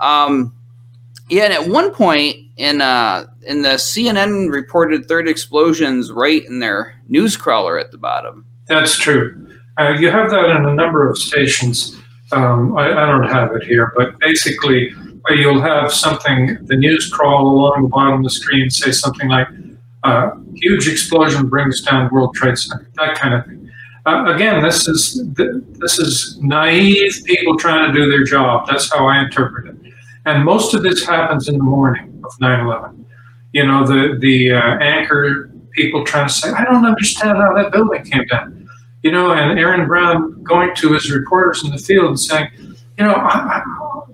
[0.01, 0.53] Um,
[1.29, 6.59] yeah, and at one point in uh, in the CNN reported third explosions right in
[6.61, 8.47] their news crawler at the bottom.
[8.67, 9.47] That's true.
[9.79, 12.01] Uh, you have that in a number of stations.
[12.33, 14.93] Um, I, I, don't have it here, but basically,
[15.31, 19.29] uh, you'll have something, the news crawl along the bottom of the screen, say something
[19.29, 19.47] like,
[20.05, 23.71] uh, huge explosion brings down World Trade Center, that kind of thing.
[24.07, 28.67] Uh, again, this is this is naive people trying to do their job.
[28.67, 29.84] That's how I interpret it.
[30.27, 33.05] And most of this happens in the morning of 9/11.
[33.53, 37.73] You know, the the uh, anchor people trying to say, I don't understand how that
[37.73, 38.65] building came down
[39.05, 43.05] you know, and Aaron Brown going to his reporters in the field and saying, you
[43.05, 43.63] know, I, I,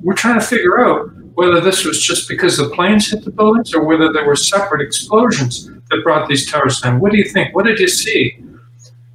[0.02, 3.72] we're trying to figure out whether this was just because the planes hit the buildings
[3.72, 6.98] or whether there were separate explosions that brought these towers down.
[6.98, 7.54] What do you think?
[7.54, 8.36] What did you see?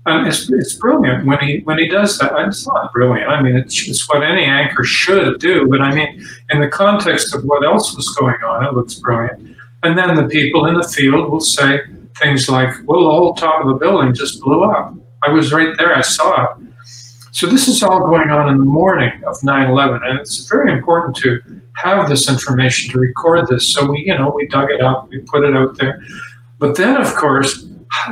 [0.07, 2.31] And it's, it's brilliant when he when he does that.
[2.47, 3.27] It's not brilliant.
[3.27, 5.67] I mean, it's, it's what any anchor should do.
[5.67, 9.57] But I mean, in the context of what else was going on, it looks brilliant.
[9.81, 11.79] And then the people in the field will say
[12.17, 15.75] things like, "Well, the whole top of the building just blew up." I was right
[15.77, 15.95] there.
[15.95, 16.67] I saw it.
[17.31, 21.15] So this is all going on in the morning of 9/11, and it's very important
[21.17, 21.41] to
[21.77, 23.73] have this information to record this.
[23.73, 26.01] So we, you know, we dug it up, we put it out there.
[26.59, 27.65] But then, of course,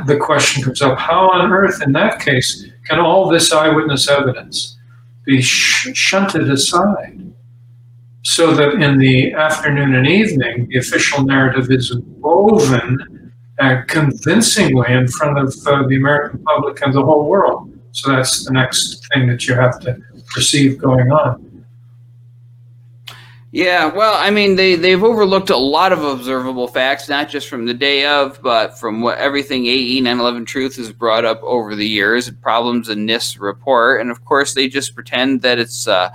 [0.06, 4.76] the question comes up: How on earth, in that case, can all this eyewitness evidence
[5.24, 7.20] be sh- shunted aside?
[8.22, 15.06] So that in the afternoon and evening, the official narrative is woven uh, convincingly in
[15.06, 17.70] front of uh, the American public and the whole world.
[17.92, 19.96] So that's the next thing that you have to
[20.34, 21.53] perceive going on.
[23.54, 27.66] Yeah, well, I mean, they, they've overlooked a lot of observable facts, not just from
[27.66, 31.86] the day of, but from what everything AE 911 Truth has brought up over the
[31.86, 34.00] years, problems in NIST report.
[34.00, 36.10] And of course, they just pretend that it's, uh,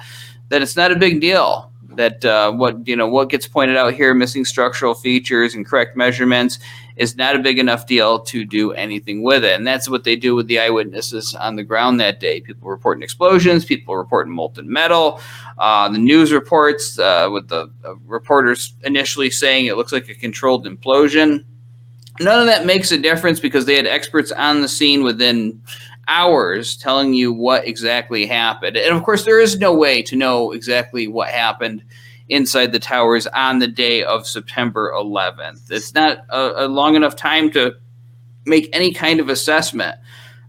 [0.50, 3.94] that it's not a big deal that uh, what you know what gets pointed out
[3.94, 6.60] here missing structural features and correct measurements
[7.00, 9.56] is not a big enough deal to do anything with it.
[9.56, 12.42] And that's what they do with the eyewitnesses on the ground that day.
[12.42, 15.20] People reporting explosions people reporting molten metal
[15.60, 20.16] uh, the news reports uh, with the uh, reporters initially saying it looks like a
[20.16, 21.44] controlled implosion.
[22.20, 25.62] None of that makes a difference because they had experts on the scene within
[26.08, 28.76] hours telling you what exactly happened.
[28.78, 31.84] And of course, there is no way to know exactly what happened
[32.30, 35.72] inside the towers on the day of September 11th.
[35.72, 37.76] It's not a, a long enough time to
[38.46, 40.00] make any kind of assessment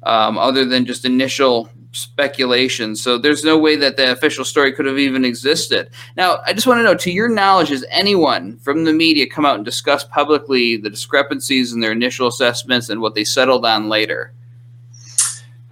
[0.03, 2.95] um, other than just initial speculation.
[2.95, 5.91] So there's no way that the official story could have even existed.
[6.17, 9.45] Now, I just want to know, to your knowledge, has anyone from the media come
[9.45, 13.89] out and discuss publicly the discrepancies in their initial assessments and what they settled on
[13.89, 14.33] later?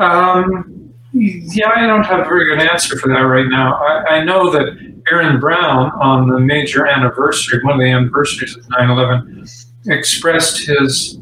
[0.00, 3.74] Um, yeah, I don't have a very good answer for that right now.
[3.76, 4.76] I, I, know that
[5.10, 9.46] Aaron Brown, on the major anniversary, one of the anniversaries of 9 11,
[9.86, 11.18] expressed his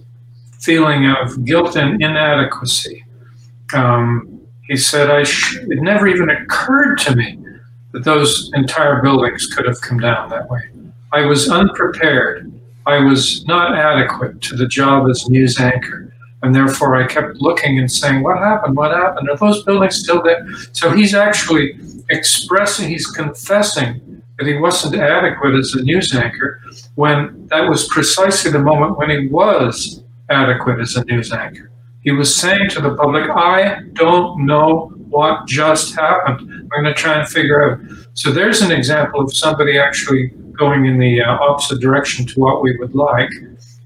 [0.58, 3.04] feeling of guilt and inadequacy.
[3.74, 7.38] Um, he said, I sh- It never even occurred to me
[7.92, 10.62] that those entire buildings could have come down that way.
[11.12, 12.52] I was unprepared.
[12.86, 16.05] I was not adequate to the job as news anchor.
[16.46, 18.76] And therefore, I kept looking and saying, What happened?
[18.76, 19.28] What happened?
[19.28, 20.46] Are those buildings still there?
[20.70, 21.76] So he's actually
[22.08, 26.62] expressing, he's confessing that he wasn't adequate as a news anchor
[26.94, 31.72] when that was precisely the moment when he was adequate as a news anchor.
[32.02, 36.48] He was saying to the public, I don't know what just happened.
[36.48, 37.80] I'm going to try and figure out.
[38.14, 42.62] So there's an example of somebody actually going in the uh, opposite direction to what
[42.62, 43.30] we would like.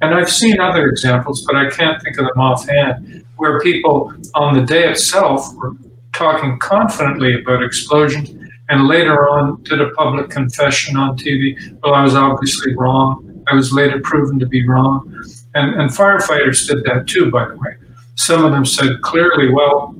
[0.01, 4.55] And I've seen other examples, but I can't think of them offhand, where people on
[4.55, 5.73] the day itself were
[6.13, 8.31] talking confidently about explosions
[8.71, 11.57] and later on did a public confession on TV.
[11.83, 13.45] Well, I was obviously wrong.
[13.49, 15.13] I was later proven to be wrong.
[15.55, 17.77] And, and firefighters did that too, by the way.
[18.15, 19.95] Some of them said clearly, well,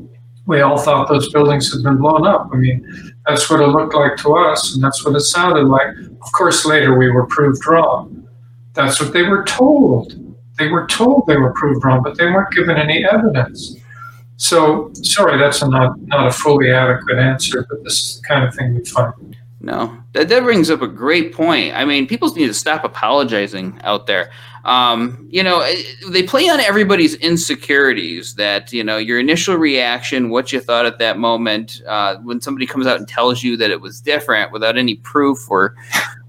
[0.47, 2.49] we all thought those buildings had been blown up.
[2.53, 2.87] I mean,
[3.27, 5.89] that's what it looked like to us, and that's what it sounded like.
[6.23, 8.29] Of course, later we were proved wrong.
[8.87, 10.15] That's what they were told.
[10.59, 13.77] They were told they were proved wrong, but they weren't given any evidence.
[14.37, 18.45] So, sorry, that's a not, not a fully adequate answer, but this is the kind
[18.47, 19.37] of thing we find.
[19.61, 21.75] No, that, that brings up a great point.
[21.75, 24.31] I mean, people need to stop apologizing out there.
[24.65, 30.31] Um, you know, eh, they play on everybody's insecurities that, you know, your initial reaction,
[30.31, 33.71] what you thought at that moment, uh, when somebody comes out and tells you that
[33.71, 35.75] it was different without any proof or,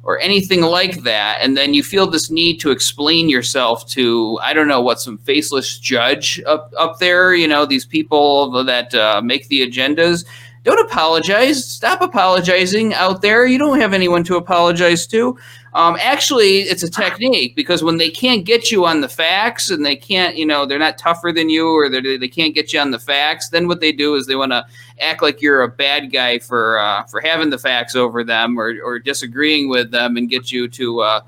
[0.04, 1.38] or anything like that.
[1.41, 5.18] And then you feel this need to explain yourself to, I don't know, what some
[5.20, 10.26] faceless judge up, up there, you know, these people that uh, make the agendas
[10.64, 11.66] don't apologize.
[11.66, 13.45] Stop apologizing out there.
[13.45, 15.38] You don't have anyone to apologize to.
[15.74, 19.86] Um, actually, it's a technique because when they can't get you on the facts and
[19.86, 22.91] they can't, you know, they're not tougher than you or they can't get you on
[22.91, 24.65] the facts, then what they do is they want to
[24.99, 28.76] act like you're a bad guy for uh, for having the facts over them or,
[28.84, 31.22] or disagreeing with them and get you to uh,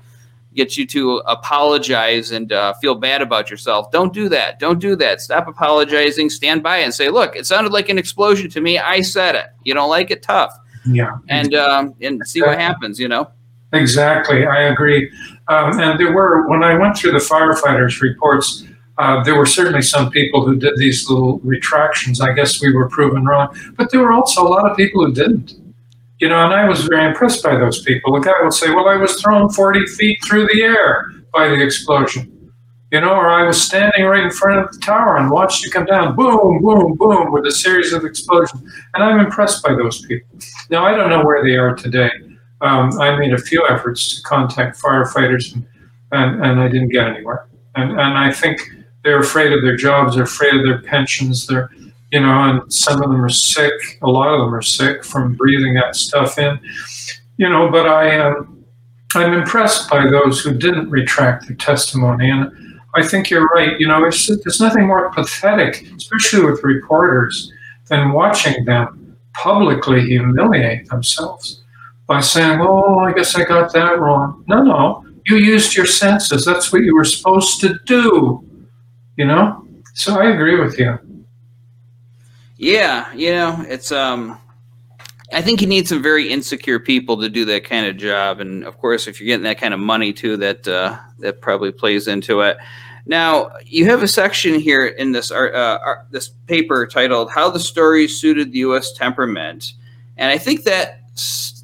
[0.54, 3.90] get you to apologize and uh, feel bad about yourself.
[3.90, 4.58] Don't do that.
[4.58, 5.22] Don't do that.
[5.22, 6.28] Stop apologizing.
[6.28, 8.78] Stand by and say, "Look, it sounded like an explosion to me.
[8.78, 9.46] I said it.
[9.64, 10.22] You don't like it?
[10.22, 10.54] Tough."
[10.86, 11.16] Yeah.
[11.30, 13.00] And um, and see what happens.
[13.00, 13.30] You know.
[13.74, 15.10] Exactly, I agree.
[15.48, 18.64] Um, and there were when I went through the firefighters' reports.
[18.96, 22.20] Uh, there were certainly some people who did these little retractions.
[22.20, 25.12] I guess we were proven wrong, but there were also a lot of people who
[25.12, 25.54] didn't.
[26.20, 28.14] You know, and I was very impressed by those people.
[28.14, 31.60] A guy would say, Well, I was thrown 40 feet through the air by the
[31.60, 32.30] explosion.
[32.92, 35.72] You know, or I was standing right in front of the tower and watched it
[35.72, 38.62] come down, boom, boom, boom, with a series of explosions.
[38.94, 40.38] And I'm impressed by those people.
[40.70, 42.10] Now, I don't know where they are today.
[42.64, 45.66] Um, I made a few efforts to contact firefighters, and,
[46.12, 47.46] and, and I didn't get anywhere.
[47.76, 48.60] And, and I think
[49.04, 51.70] they're afraid of their jobs, they're afraid of their pensions, they're
[52.14, 53.72] you know, and some of them are sick.
[54.02, 56.60] A lot of them are sick from breathing that stuff in,
[57.38, 57.68] you know.
[57.72, 58.64] But I, um,
[59.16, 62.52] I'm impressed by those who didn't retract their testimony, and
[62.94, 63.80] I think you're right.
[63.80, 67.52] You know, there's nothing more pathetic, especially with reporters,
[67.88, 71.63] than watching them publicly humiliate themselves
[72.06, 76.44] by saying, "Oh, I guess I got that wrong." No, no, you used your senses.
[76.44, 78.44] That's what you were supposed to do.
[79.16, 79.66] You know.
[79.94, 80.98] So I agree with you.
[82.56, 84.38] Yeah, you know, it's um
[85.32, 88.64] I think you need some very insecure people to do that kind of job, and
[88.64, 92.06] of course, if you're getting that kind of money too, that uh, that probably plays
[92.08, 92.56] into it.
[93.06, 95.78] Now, you have a section here in this uh,
[96.10, 98.92] this paper titled "How the Story Suited the U.S.
[98.92, 99.72] Temperament,"
[100.16, 101.00] and I think that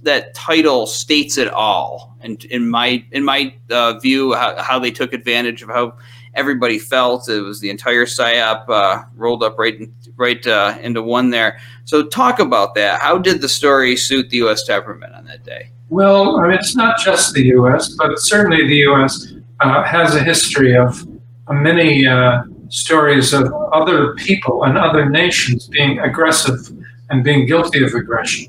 [0.03, 2.17] that title states it all.
[2.21, 5.97] And in my in my uh, view, how, how they took advantage of how
[6.35, 7.29] everybody felt.
[7.29, 11.59] It was the entire psyop uh, rolled up right in, right uh, into one there.
[11.85, 13.01] So talk about that.
[13.01, 14.65] How did the story suit the U.S.
[14.65, 15.71] temperament on that day?
[15.89, 19.35] Well, I mean, it's not just the U.S., but certainly the U.S.
[19.61, 21.07] Uh, has a history of
[21.49, 26.71] many uh, stories of other people and other nations being aggressive
[27.11, 28.47] and being guilty of aggression.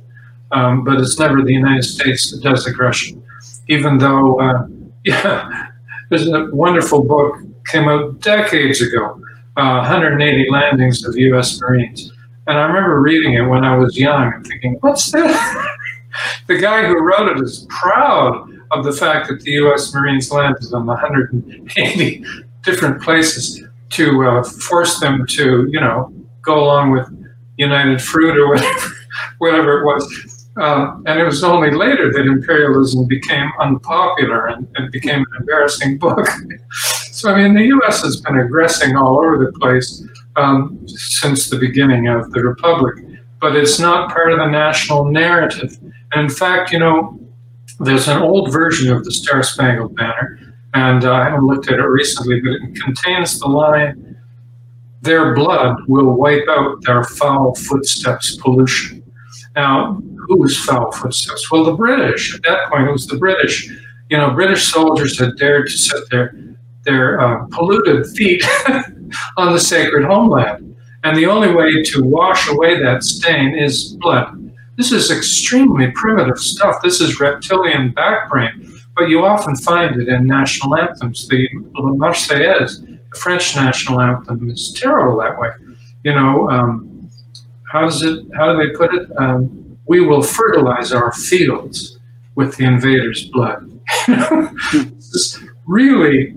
[0.52, 3.24] Um, but it's never the United States that does aggression,
[3.70, 4.68] even though, uh,
[5.06, 5.68] yeah,
[6.10, 7.38] there's a wonderful book
[7.68, 9.22] came out decades ago,
[9.58, 11.60] uh, 180 landings of U.S.
[11.62, 12.12] Marines.
[12.48, 15.78] And I remember reading it when I was young and thinking, what's that?
[16.48, 19.94] the guy who wrote it is proud of the fact that the U.S.
[19.94, 22.26] Marines landed on 180
[22.64, 27.08] different places to uh, force them to, you know, go along with
[27.58, 28.88] United Fruit or whatever,
[29.38, 30.31] whatever it was.
[30.58, 35.98] Uh, and it was only later that imperialism became unpopular and, and became an embarrassing
[35.98, 36.28] book.
[37.12, 38.04] so, I mean, the U.S.
[38.04, 40.04] has been aggressing all over the place
[40.36, 42.96] um, since the beginning of the Republic,
[43.40, 45.78] but it's not part of the national narrative.
[46.12, 47.18] And in fact, you know,
[47.80, 51.80] there's an old version of the Star Spangled Banner, and uh, I haven't looked at
[51.80, 54.18] it recently, but it contains the line,
[55.02, 59.02] Their blood will wipe out their foul footsteps pollution.
[59.56, 61.52] Now, who was foul footsteps?
[61.52, 62.34] Well, the British.
[62.34, 63.70] At that point, it was the British.
[64.10, 66.34] You know, British soldiers had dared to set their
[66.84, 68.44] their uh, polluted feet
[69.38, 74.38] on the sacred homeland, and the only way to wash away that stain is blood.
[74.78, 76.78] This is extremely primitive stuff.
[76.82, 81.28] This is reptilian backbrain, but you often find it in national anthems.
[81.28, 85.50] The La Marseillaise, the French national anthem, is terrible that way.
[86.06, 86.50] You know.
[86.50, 86.88] Um,
[87.72, 88.26] how does it?
[88.36, 89.10] How do they put it?
[89.18, 89.61] Um,
[89.92, 92.00] we will fertilize our fields
[92.36, 93.70] with the invader's blood.
[94.08, 96.34] this is really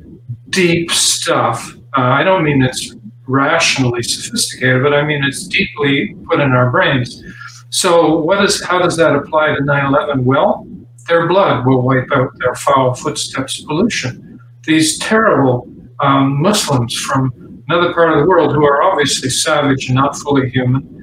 [0.51, 1.77] deep stuff.
[1.97, 2.97] Uh, I don't mean it's
[3.29, 7.23] rationally sophisticated, but I mean it's deeply put in our brains.
[7.71, 8.61] So, what is?
[8.61, 10.25] How does that apply to 9/11?
[10.25, 10.67] Well,
[11.07, 14.41] their blood will wipe out their foul footsteps pollution.
[14.65, 15.69] These terrible
[16.01, 17.23] um, Muslims from
[17.69, 20.95] another part of the world who are obviously savage and not fully human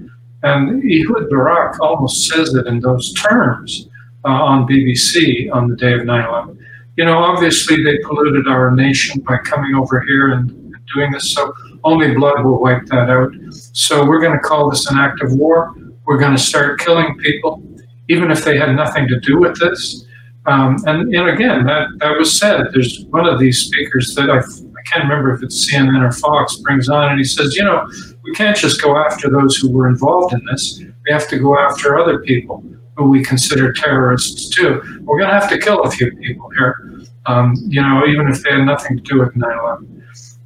[0.44, 3.90] and Ehud Barak almost says it in those terms
[4.26, 6.68] uh, on BBC on the day of 9 11.
[6.98, 10.58] You know, obviously they polluted our nation by coming over here and,
[10.94, 11.54] doing this, so
[11.86, 13.32] only blood will wipe that out.
[13.72, 15.74] So we're going to call this an act of war.
[16.06, 17.64] We're going to start killing people,
[18.10, 20.06] even if they had nothing to do with this.
[20.48, 22.68] Um, and, and again, that, that was said.
[22.74, 26.58] There's one of these speakers that I, I can't remember if it's CNN or Fox
[26.58, 27.90] brings on, and he says, you know,
[28.24, 30.80] we can't just go after those who were involved in this.
[30.80, 32.64] We have to go after other people
[32.96, 34.82] who we consider terrorists too.
[35.02, 38.44] We're going to have to kill a few people here, um, you know, even if
[38.44, 40.04] they had nothing to do with 9 11.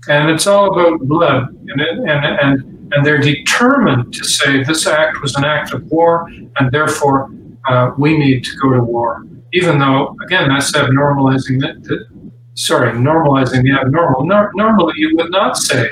[0.08, 1.50] And it's all about blood.
[1.50, 5.84] And, it, and, and, and they're determined to say this act was an act of
[5.92, 7.32] war, and therefore
[7.68, 9.26] uh, we need to go to war.
[9.54, 14.26] Even though, again, that's abnormalizing the, the sorry, normalizing the abnormal.
[14.26, 15.90] No, normally, you would not say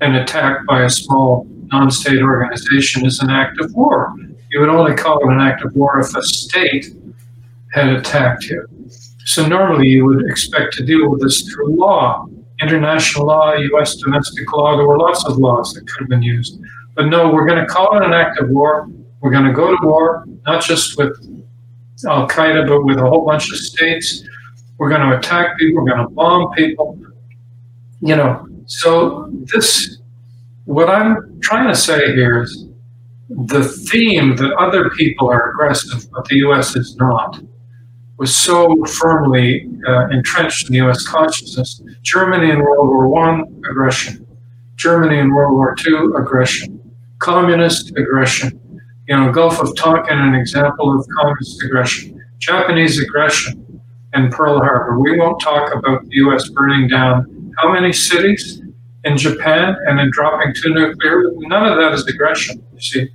[0.00, 4.14] an attack by a small non-state organization is an act of war.
[4.50, 6.86] You would only call it an act of war if a state
[7.72, 8.66] had attacked you.
[9.26, 12.26] So normally you would expect to deal with this through law,
[12.60, 13.94] international law, U.S.
[13.96, 14.76] domestic law.
[14.76, 16.60] There were lots of laws that could have been used.
[16.96, 18.88] But no, we're going to call it an act of war.
[19.20, 21.14] We're going to go to war, not just with
[22.08, 24.24] Al Qaeda, but with a whole bunch of states.
[24.78, 25.84] We're going to attack people.
[25.84, 26.98] We're going to bomb people.
[28.00, 29.98] You know, so this,
[30.64, 32.68] what I'm trying to say here is
[33.28, 36.76] the theme that other people are aggressive, but the U.S.
[36.76, 37.40] is not,
[38.16, 41.04] was so firmly uh, entrenched in the U.S.
[41.04, 41.82] consciousness.
[42.02, 44.24] Germany in World War One, aggression.
[44.76, 46.80] Germany in World War Two, aggression.
[47.18, 48.60] Communist aggression.
[49.08, 52.22] You know, Gulf of Tonkin, an example of communist aggression.
[52.38, 53.82] Japanese aggression
[54.14, 55.00] in Pearl Harbor.
[55.00, 56.48] We won't talk about the U.S.
[56.50, 58.59] burning down how many cities
[59.04, 61.30] in Japan and in dropping two nuclear.
[61.36, 62.62] None of that is aggression.
[62.74, 63.08] You see,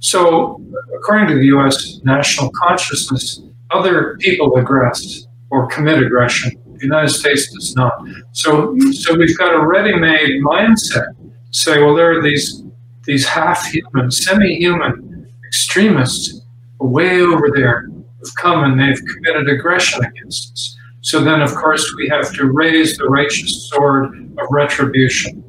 [0.00, 0.60] so,
[0.96, 6.52] according to the US national consciousness, other people aggress or commit aggression.
[6.74, 7.92] The United States does not.
[8.32, 11.06] So, so we've got a ready-made mindset.
[11.52, 12.64] Say, well, there are these
[13.04, 16.42] these half-human, semi-human extremists
[16.80, 20.73] way over there who've come and they've committed aggression against us.
[21.04, 25.44] So then, of course, we have to raise the righteous sword of retribution,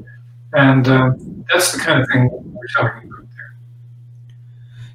[0.52, 1.12] and uh,
[1.48, 3.22] that's the kind of thing we're talking about.
[3.22, 3.56] There.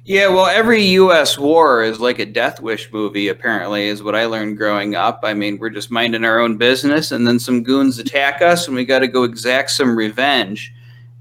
[0.05, 1.39] Yeah, well, every U.S.
[1.39, 5.21] war is like a Death Wish movie, apparently, is what I learned growing up.
[5.23, 8.75] I mean, we're just minding our own business, and then some goons attack us, and
[8.75, 10.71] we got to go exact some revenge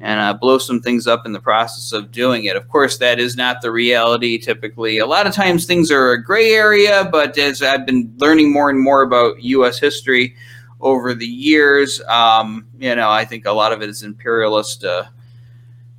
[0.01, 2.57] and uh, blow some things up in the process of doing it.
[2.57, 4.99] Of course, that is not the reality typically.
[4.99, 8.71] A lot of times things are a gray area, but as I've been learning more
[8.71, 9.79] and more about U.S.
[9.79, 10.35] history
[10.81, 14.85] over the years, um, you know, I think a lot of it is imperialist.
[14.85, 15.05] Uh,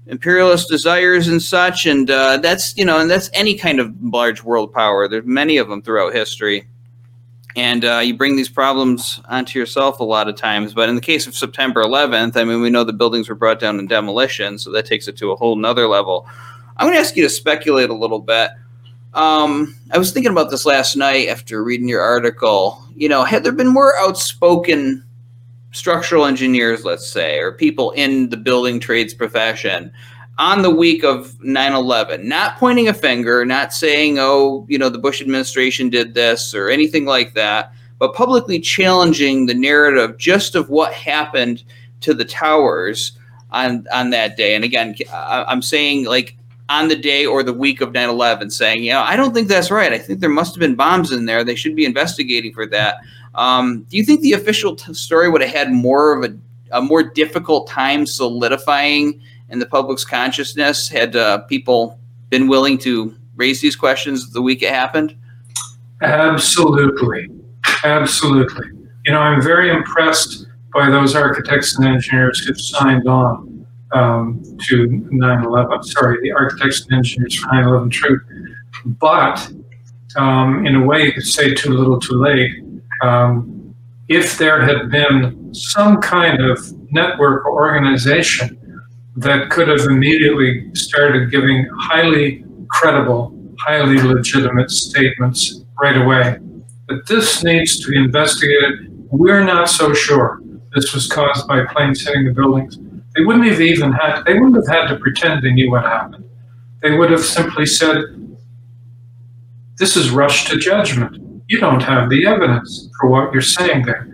[0.07, 4.43] imperialist desires and such and uh, that's you know and that's any kind of large
[4.43, 6.67] world power there's many of them throughout history
[7.55, 10.73] and uh, you bring these problems onto yourself a lot of times.
[10.73, 13.59] But in the case of september 11th i mean we know the buildings were brought
[13.59, 16.27] down in demolition so that takes it to a whole nother level.
[16.77, 18.51] I'm going to ask you to speculate a little bit.
[19.13, 22.81] Um, i was thinking about this last night after reading your article.
[22.95, 25.03] You know had there been more outspoken
[25.71, 29.91] structural engineers, let's say, or people in the building trades profession
[30.41, 34.89] on the week of 9 11, not pointing a finger, not saying, oh, you know,
[34.89, 40.55] the Bush administration did this or anything like that, but publicly challenging the narrative just
[40.55, 41.63] of what happened
[41.99, 43.11] to the towers
[43.51, 44.55] on, on that day.
[44.55, 46.35] And again, I'm saying like
[46.69, 49.47] on the day or the week of 9 11, saying, you know, I don't think
[49.47, 49.93] that's right.
[49.93, 51.43] I think there must have been bombs in there.
[51.43, 52.95] They should be investigating for that.
[53.35, 56.35] Um, do you think the official t- story would have had more of a,
[56.79, 59.21] a, more difficult time solidifying
[59.51, 61.99] in the public's consciousness had uh, people
[62.29, 65.15] been willing to raise these questions the week it happened?
[66.01, 67.29] Absolutely.
[67.83, 68.67] Absolutely.
[69.05, 74.87] You know, I'm very impressed by those architects and engineers who've signed on um, to
[75.11, 75.83] 9 11.
[75.83, 78.21] Sorry, the architects and engineers for 9 11 Truth.
[78.85, 79.51] But
[80.15, 82.51] um, in a way, you could say too little too late
[83.01, 83.75] um,
[84.07, 86.59] if there had been some kind of
[86.91, 88.60] network or organization
[89.17, 96.37] that could have immediately started giving highly credible, highly legitimate statements right away.
[96.87, 99.07] But this needs to be investigated.
[99.09, 100.39] We're not so sure
[100.73, 102.77] this was caused by planes hitting the buildings.
[103.15, 106.23] They wouldn't have even had, they wouldn't have had to pretend they knew what happened.
[106.81, 107.97] They would have simply said,
[109.77, 114.07] this is rush to judgment you don't have the evidence for what you're saying there.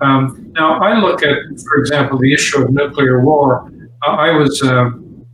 [0.00, 3.70] Um, now, I look at, for example, the issue of nuclear war.
[4.02, 4.90] I was uh,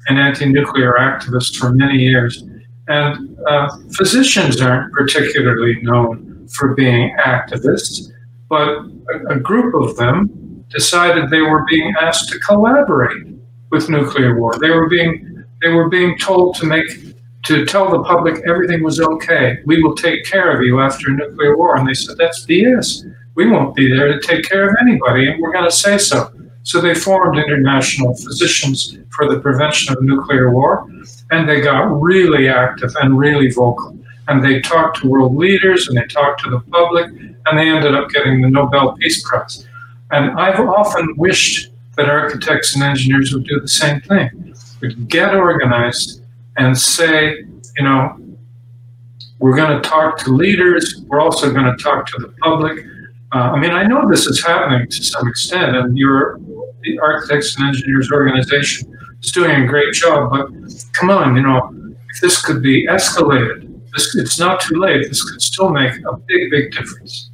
[0.09, 2.45] an anti nuclear activist for many years.
[2.89, 8.13] And uh, physicians aren't particularly known for being activists,
[8.49, 13.27] but a, a group of them decided they were being asked to collaborate
[13.71, 14.55] with nuclear war.
[14.61, 16.87] They were being they were being told to make
[17.45, 19.59] to tell the public everything was okay.
[19.67, 21.77] We will take care of you after nuclear war.
[21.77, 23.05] And they said, that's BS.
[23.37, 26.33] We won't be there to take care of anybody, and we're going to say so.
[26.67, 30.91] So they formed International Physicians for the Prevention of Nuclear War,
[31.31, 33.97] and they got really active and really vocal.
[34.27, 37.95] And they talked to world leaders and they talked to the public, and they ended
[37.95, 39.65] up getting the Nobel Peace Prize.
[40.11, 45.37] And I've often wished that architects and engineers would do the same thing, would get
[45.37, 46.23] organized
[46.57, 47.45] and say,
[47.77, 48.19] you know,
[49.39, 52.85] we're going to talk to leaders, we're also going to talk to the public.
[53.33, 56.41] Uh, I mean, I know this is happening to some extent, and your
[56.87, 60.49] the Architects and Engineers Organization is doing a great job, but
[60.93, 61.71] come on, you know,
[62.15, 65.09] if this could be escalated, this, it's not too late.
[65.09, 67.31] This could still make a big, big difference.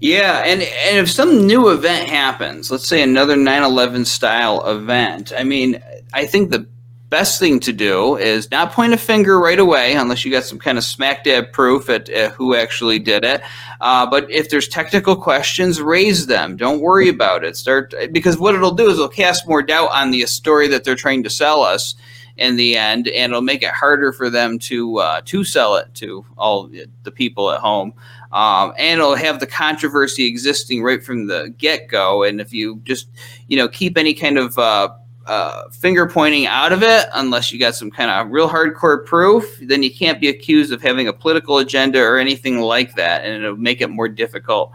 [0.00, 5.42] Yeah, and and if some new event happens, let's say another 9/11 style event, I
[5.42, 5.80] mean,
[6.12, 6.66] I think the
[7.08, 10.58] best thing to do is not point a finger right away unless you got some
[10.58, 13.42] kind of smack dab proof at, at who actually did it.
[13.80, 16.56] Uh, but if there's technical questions, raise them.
[16.56, 17.56] Don't worry about it.
[17.56, 20.96] Start because what it'll do is it'll cast more doubt on the story that they're
[20.96, 21.94] trying to sell us
[22.36, 25.94] in the end, and it'll make it harder for them to uh, to sell it
[25.94, 26.70] to all
[27.02, 27.94] the people at home.
[28.32, 32.22] Um, and it'll have the controversy existing right from the get go.
[32.22, 33.08] And if you just
[33.48, 34.90] you know keep any kind of uh,
[35.26, 39.58] uh, finger pointing out of it unless you got some kind of real hardcore proof
[39.62, 43.42] then you can't be accused of having a political agenda or anything like that and
[43.42, 44.70] it'll make it more difficult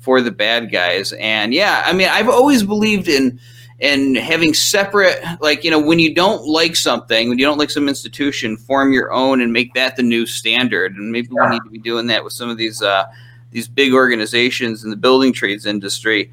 [0.00, 1.12] for the bad guys.
[1.12, 3.38] And yeah i mean i've always believed in
[3.82, 7.68] in having separate like you know when you don't like something when you don't like
[7.68, 10.94] some institution form your own and make that the new standard.
[10.94, 11.46] And maybe yeah.
[11.46, 13.04] we need to be doing that with some of these uh,
[13.50, 16.30] these big organizations in the building trades industry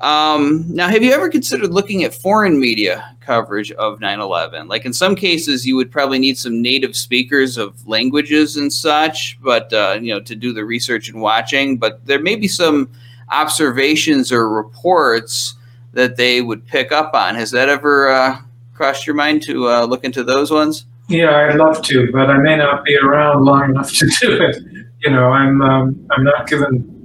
[0.00, 4.68] um, now, have you ever considered looking at foreign media coverage of 9 11?
[4.68, 9.38] Like in some cases, you would probably need some native speakers of languages and such,
[9.42, 11.78] but, uh, you know, to do the research and watching.
[11.78, 12.90] But there may be some
[13.30, 15.54] observations or reports
[15.94, 17.34] that they would pick up on.
[17.34, 18.38] Has that ever uh,
[18.74, 20.86] crossed your mind to uh, look into those ones?
[21.08, 24.58] Yeah, I'd love to, but I may not be around long enough to do it.
[25.00, 26.97] You know, I'm um, I'm not given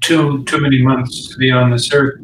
[0.00, 2.20] too too many months to be on this earth.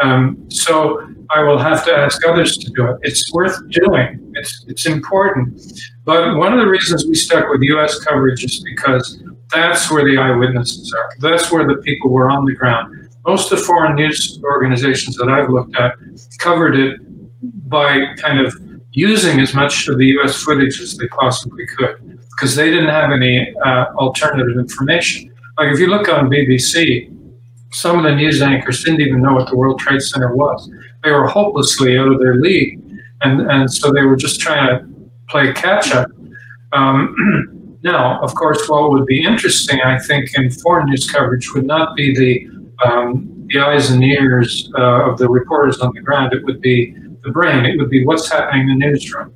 [0.00, 2.96] Um, so I will have to ask others to do it.
[3.02, 4.32] It's worth doing.
[4.34, 5.60] It's it's important.
[6.04, 7.98] But one of the reasons we stuck with U.S.
[8.00, 11.10] coverage is because that's where the eyewitnesses are.
[11.20, 13.10] That's where the people were on the ground.
[13.26, 15.94] Most of the foreign news organizations that I've looked at
[16.38, 17.00] covered it
[17.68, 18.54] by kind of
[18.92, 20.36] using as much of the U.S.
[20.42, 25.30] footage as they possibly could because they didn't have any uh, alternative information.
[25.58, 27.12] Like if you look on BBC,
[27.72, 30.70] some of the news anchors didn't even know what the World Trade Center was.
[31.04, 32.80] They were hopelessly out of their league,
[33.22, 34.86] and and so they were just trying to
[35.28, 36.08] play catch up.
[36.72, 41.66] Um, now, of course, what would be interesting, I think, in foreign news coverage would
[41.66, 46.32] not be the um, the eyes and ears uh, of the reporters on the ground.
[46.32, 47.64] It would be the brain.
[47.64, 49.34] It would be what's happening in the newsroom.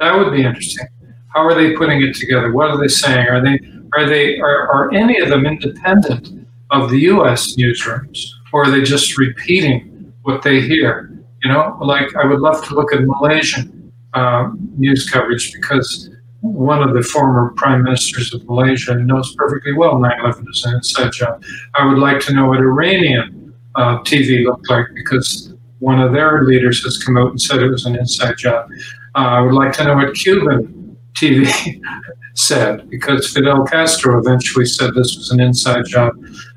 [0.00, 0.86] That would be interesting.
[1.34, 2.52] How are they putting it together?
[2.52, 3.28] What are they saying?
[3.28, 3.58] Are they
[3.94, 6.39] are they are, are any of them independent
[6.70, 7.56] of the U.S.
[7.56, 8.18] newsrooms,
[8.52, 11.10] or are they just repeating what they hear?
[11.42, 16.10] You know, like I would love to look at Malaysian uh, news coverage because
[16.40, 21.12] one of the former prime ministers of Malaysia knows perfectly well 9/11 is an inside
[21.12, 21.42] job.
[21.74, 26.44] I would like to know what Iranian uh, TV looked like because one of their
[26.44, 28.68] leaders has come out and said it was an inside job.
[29.14, 31.80] Uh, I would like to know what Cuban TV
[32.34, 36.12] said because Fidel Castro eventually said this was an inside job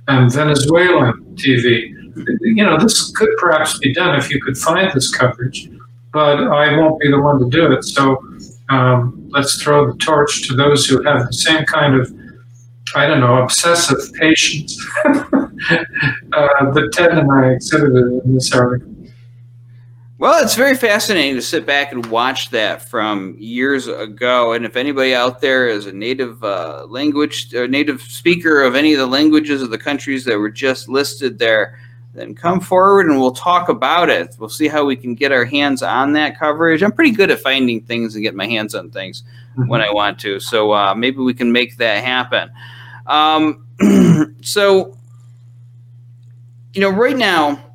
[0.08, 1.90] and Venezuelan TV.
[2.42, 5.70] You know, this could perhaps be done if you could find this coverage,
[6.12, 7.84] but I won't be the one to do it.
[7.84, 8.22] So
[8.70, 12.12] um, let's throw the torch to those who have the same kind of,
[12.96, 15.32] I don't know, obsessive patience uh,
[16.72, 18.93] that Ted and I exhibited in this article.
[20.24, 24.54] Well, it's very fascinating to sit back and watch that from years ago.
[24.54, 28.94] And if anybody out there is a native uh, language or native speaker of any
[28.94, 31.78] of the languages of the countries that were just listed there,
[32.14, 34.34] then come forward and we'll talk about it.
[34.40, 36.82] We'll see how we can get our hands on that coverage.
[36.84, 39.24] I'm pretty good at finding things and get my hands on things
[39.58, 39.68] mm-hmm.
[39.68, 40.40] when I want to.
[40.40, 42.50] So uh, maybe we can make that happen.
[43.08, 43.68] Um,
[44.42, 44.98] so,
[46.72, 47.73] you know, right now,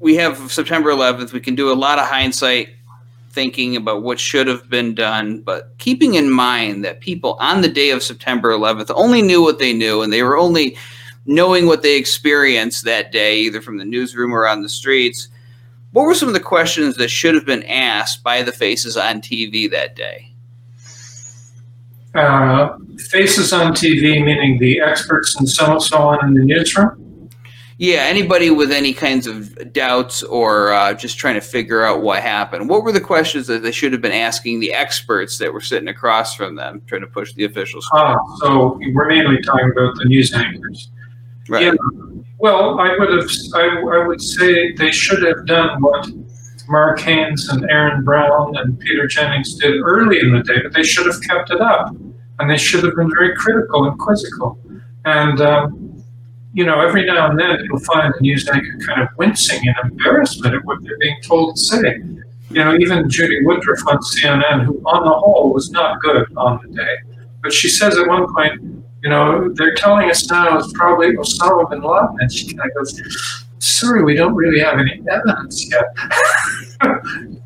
[0.00, 1.32] we have September 11th.
[1.32, 2.70] We can do a lot of hindsight
[3.30, 7.68] thinking about what should have been done, but keeping in mind that people on the
[7.68, 10.76] day of September 11th only knew what they knew and they were only
[11.26, 15.28] knowing what they experienced that day, either from the newsroom or on the streets.
[15.92, 19.20] What were some of the questions that should have been asked by the faces on
[19.20, 20.32] TV that day?
[22.14, 22.76] Uh,
[23.10, 27.07] faces on TV, meaning the experts and so, so on in the newsroom?
[27.80, 32.20] Yeah, anybody with any kinds of doubts or uh, just trying to figure out what
[32.20, 32.68] happened.
[32.68, 35.88] What were the questions that they should have been asking the experts that were sitting
[35.88, 37.88] across from them, trying to push the officials?
[37.92, 40.90] Ah, so we're mainly talking about the news anchors.
[41.48, 41.66] Right.
[41.66, 41.74] Yeah.
[42.38, 43.30] Well, I would have.
[43.54, 43.68] I,
[44.00, 46.08] I would say they should have done what
[46.68, 50.82] Mark Haines and Aaron Brown and Peter Jennings did early in the day, but they
[50.82, 51.94] should have kept it up,
[52.40, 54.58] and they should have been very critical and quizzical.
[55.04, 56.04] And um,
[56.52, 60.54] you know, every now and then you'll find news anchor kind of wincing in embarrassment
[60.54, 62.00] at what they're being told to say.
[62.50, 66.60] You know, even Judy Woodruff on CNN, who on the whole was not good on
[66.62, 66.96] the day,
[67.42, 68.60] but she says at one point,
[69.02, 72.16] you know, they're telling us now it's probably Osama bin Laden.
[72.20, 75.84] And she kind of goes, sorry, we don't really have any evidence yet.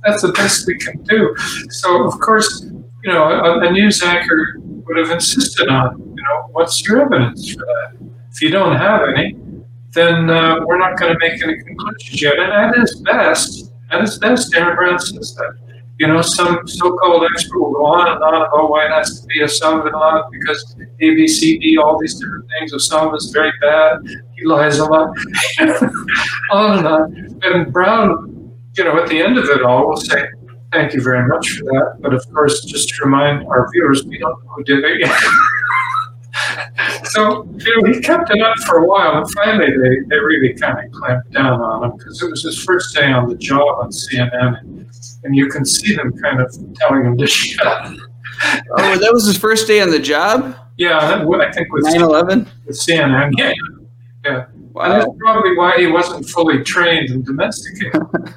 [0.04, 1.34] That's the best we can do.
[1.70, 2.62] So, of course,
[3.04, 7.52] you know, a, a news anchor would have insisted on, you know, what's your evidence
[7.52, 8.11] for that?
[8.32, 9.36] If you don't have any,
[9.92, 12.38] then uh, we're not going to make any conclusions yet.
[12.38, 15.54] And at its best, at its best, Aaron Brown says that.
[15.98, 19.26] You know, some so-called expert will go on and on about why it has to
[19.26, 22.72] be Osama bin Laden because A, B, C, D, all these different things.
[22.72, 23.98] Osama is very bad.
[24.34, 25.10] He lies a lot.
[26.50, 27.40] on and on.
[27.44, 30.26] And Brown, you know, at the end of it all, will say,
[30.72, 31.98] thank you very much for that.
[32.00, 35.08] But of course, just to remind our viewers, we don't know who did it.
[37.04, 40.54] so you know, he kept it up for a while, and finally they, they really
[40.54, 43.78] kind of clamped down on him because it was his first day on the job
[43.80, 44.90] on CNN, and,
[45.24, 47.92] and you can see them kind of telling him to shut up.
[48.78, 50.56] Oh, that was his first day on the job?
[50.76, 52.48] Yeah, I think with 9 11?
[52.66, 53.52] With CNN, yeah.
[54.24, 54.46] Yeah.
[54.72, 54.84] Wow.
[54.84, 58.02] And that's probably why he wasn't fully trained and domesticated.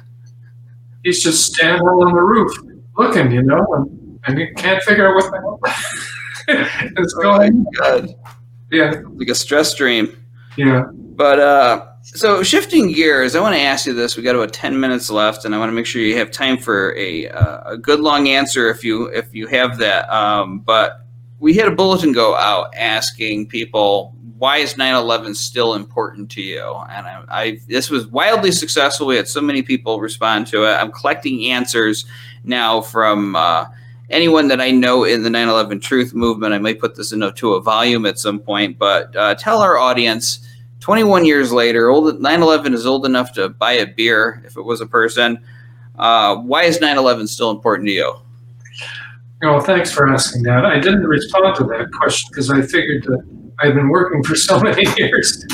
[1.04, 2.52] He's just standing on the roof
[2.96, 5.60] looking, you know, and, and he can't figure out what the hell.
[6.48, 7.66] it's going.
[7.66, 8.14] Oh God.
[8.70, 9.02] Yeah.
[9.14, 10.16] Like a stress dream.
[10.56, 10.84] Yeah.
[10.92, 14.16] But uh, so shifting gears, I want to ask you this.
[14.16, 16.58] We got about ten minutes left, and I want to make sure you have time
[16.58, 20.08] for a uh, a good long answer if you if you have that.
[20.12, 21.00] Um, but
[21.38, 26.62] we had a bulletin go out asking people why is 9/11 still important to you?
[26.90, 29.06] And I, I this was wildly successful.
[29.06, 30.74] We had so many people respond to it.
[30.74, 32.06] I'm collecting answers
[32.44, 33.36] now from.
[33.36, 33.66] Uh,
[34.10, 37.54] anyone that I know in the 9 11 truth movement, I might put this into
[37.54, 40.46] a volume at some point, but uh, tell our audience
[40.80, 44.80] 21 years later, 9 11 is old enough to buy a beer if it was
[44.80, 45.38] a person.
[45.98, 48.14] Uh, why is 9 11 still important to you?
[49.42, 50.64] Well, thanks for asking that.
[50.64, 53.22] I didn't respond to that question because I figured that
[53.58, 55.44] I've been working for so many years.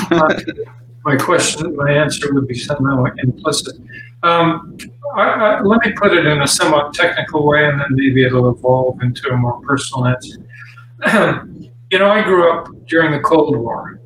[1.03, 3.75] my question, my answer would be somehow implicit.
[4.23, 4.77] Um,
[5.15, 8.49] I, I, let me put it in a somewhat technical way, and then maybe it'll
[8.49, 10.39] evolve into a more personal answer.
[11.91, 13.99] you know, I grew up during the Cold War,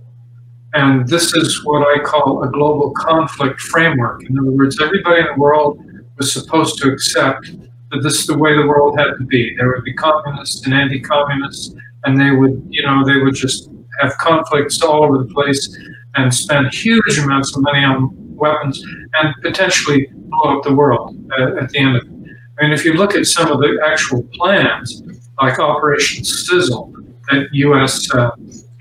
[0.73, 4.23] and this is what I call a global conflict framework.
[4.27, 5.79] In other words, everybody in the world
[6.17, 7.51] was supposed to accept
[7.91, 9.55] that this is the way the world had to be.
[9.55, 13.69] There would be communists and anti-communists, and they would, you know, they would just
[14.01, 15.77] have conflicts all over the place
[16.15, 18.83] and spend huge amounts of money on weapons
[19.19, 22.37] and potentially blow up the world uh, at the end of it.
[22.59, 25.03] I mean, if you look at some of the actual plans,
[25.41, 26.93] like Operation Sizzle,
[27.29, 28.09] that U.S.
[28.13, 28.31] Uh,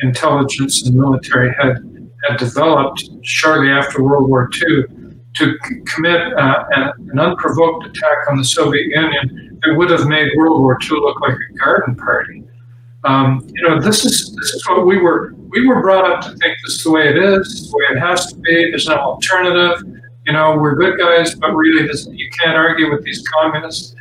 [0.00, 1.76] intelligence and military had
[2.28, 4.84] had developed shortly after World War II
[5.34, 10.28] to c- commit uh, an unprovoked attack on the Soviet Union that would have made
[10.36, 12.42] World War II look like a garden party.
[13.04, 16.28] Um, you know, this is this is what we were we were brought up to
[16.36, 18.70] think this is the way it is, the way it has to be.
[18.70, 19.82] There's no alternative.
[20.26, 23.94] You know, we're good guys, but really, this, you can't argue with these communists.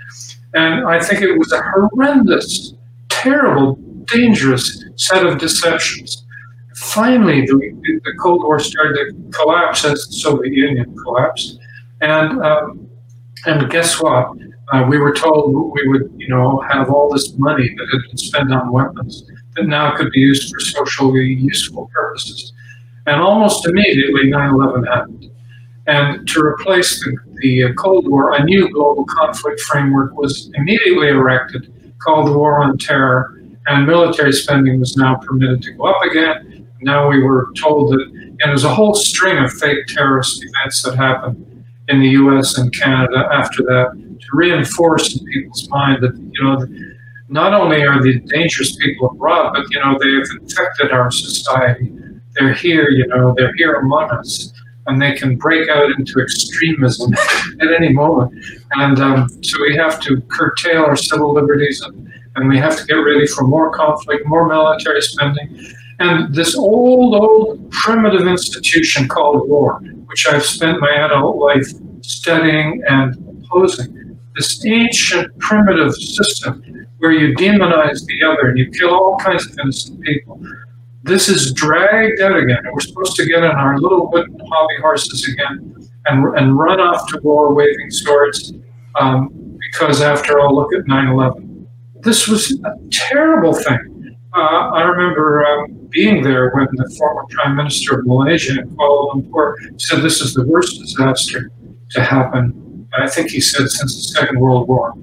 [0.53, 2.73] And I think it was a horrendous,
[3.09, 3.75] terrible,
[4.05, 6.25] dangerous set of deceptions.
[6.75, 11.59] Finally, the, the Cold War started to collapse as the Soviet Union collapsed,
[12.01, 12.89] and um,
[13.45, 14.29] and guess what?
[14.73, 18.17] Uh, we were told we would, you know, have all this money that had been
[18.17, 19.23] spent on weapons
[19.55, 22.53] that now could be used for socially useful purposes.
[23.07, 25.31] And almost immediately, 9 11 happened.
[25.87, 31.71] And to replace the, the Cold War, a new global conflict framework was immediately erected
[31.99, 36.67] called the War on Terror, and military spending was now permitted to go up again.
[36.81, 40.95] Now we were told that, and there's a whole string of fake terrorist events that
[40.95, 46.43] happened in the US and Canada after that to reinforce in people's mind that you
[46.43, 46.65] know
[47.27, 51.91] not only are the dangerous people abroad, but you know they have infected our society.
[52.33, 54.51] They're here, you know, they're here among us,
[54.87, 57.13] and they can break out into extremism
[57.61, 58.33] at any moment.
[58.71, 62.85] And um, so we have to curtail our civil liberties, and, and we have to
[62.85, 69.47] get ready for more conflict, more military spending, and this old, old primitive institution called
[69.47, 71.67] war, which I've spent my adult life
[72.01, 73.15] studying and
[73.45, 73.94] opposing.
[74.35, 79.57] This ancient primitive system where you demonize the other and you kill all kinds of
[79.59, 80.41] innocent people.
[81.03, 85.27] This is dragged out again, we're supposed to get on our little wooden hobby horses
[85.27, 85.75] again
[86.07, 88.53] and, and run off to war waving swords
[88.99, 91.67] um, because, after all, look at 9 11.
[92.01, 94.17] This was a terrible thing.
[94.35, 99.55] Uh, I remember um, being there when the former Prime Minister of Malaysia Kuala Lumpur
[99.79, 101.51] said this is the worst disaster
[101.91, 102.51] to happen,
[102.97, 104.93] I think he said, since the Second World War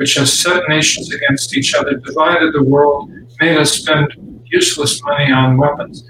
[0.00, 4.08] which has set nations against each other, divided the world, made us spend
[4.46, 6.08] useless money on weapons.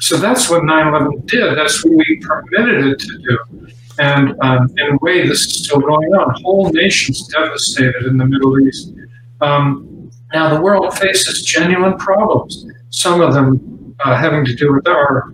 [0.00, 1.54] So that's what 9 11 did.
[1.54, 3.68] That's what we permitted it to do.
[3.98, 6.34] And um, in a way, this is still going on.
[6.44, 8.94] Whole nations devastated in the Middle East.
[9.42, 14.88] Um, now, the world faces genuine problems, some of them uh, having to do with
[14.88, 15.30] our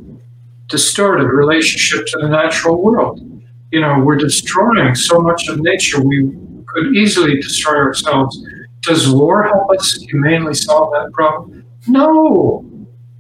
[0.67, 3.21] distorted relationship to the natural world.
[3.73, 6.03] You know, we're destroying so much of nature.
[6.03, 6.31] We
[6.67, 8.47] could easily destroy ourselves.
[8.83, 11.65] Does war help us humanely solve that problem?
[11.89, 12.65] No.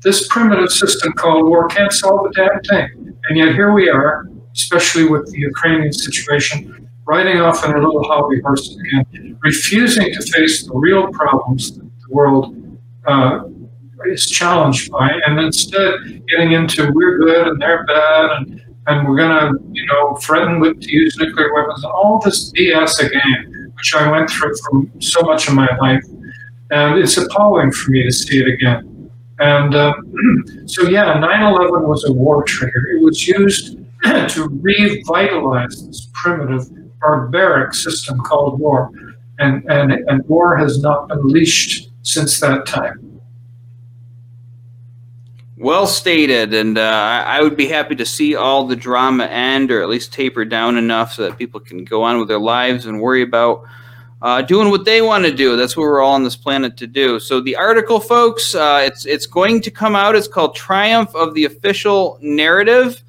[0.03, 3.16] This primitive system called war can't solve a damn thing.
[3.28, 8.05] And yet here we are, especially with the Ukrainian situation, riding off on our little
[8.05, 12.55] hobby horses again, refusing to face the real problems that the world
[13.07, 13.44] uh,
[14.07, 15.94] is challenged by, and instead
[16.28, 20.61] getting into we're good and they're bad and and we're going to, you know, threaten
[20.61, 21.85] with to use nuclear weapons.
[21.85, 26.05] All this BS again, which I went through for so much of my life,
[26.70, 29.11] and it's appalling for me to see it again.
[29.39, 29.95] And uh,
[30.66, 32.89] so, yeah, 9/11 was a war trigger.
[32.89, 36.68] It was used to revitalize this primitive,
[37.01, 38.91] barbaric system called war,
[39.39, 43.11] and and and war has not been leashed since that time.
[45.62, 49.80] Well stated, and uh, I would be happy to see all the drama end, or
[49.80, 53.00] at least taper down enough so that people can go on with their lives and
[53.00, 53.62] worry about
[54.20, 55.54] uh, doing what they want to do.
[55.54, 57.20] That's what we're all on this planet to do.
[57.20, 60.16] So the article, folks, uh, it's it's going to come out.
[60.16, 63.00] It's called "Triumph of the Official Narrative."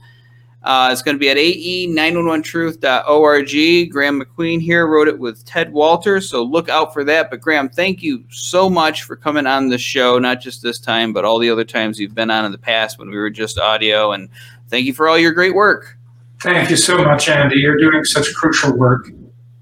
[0.63, 3.91] Uh, it's going to be at ae911truth.org.
[3.91, 7.29] Graeme MacQueen here wrote it with Ted Walters, so look out for that.
[7.29, 11.11] But Graham, thank you so much for coming on the show, not just this time,
[11.11, 13.59] but all the other times you've been on in the past when we were just
[13.59, 14.13] audio.
[14.13, 14.29] And
[14.69, 15.97] thank you for all your great work.
[16.41, 17.57] Thank you so much, Andy.
[17.57, 19.09] You're doing such crucial work.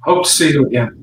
[0.01, 1.00] Hope to see you again.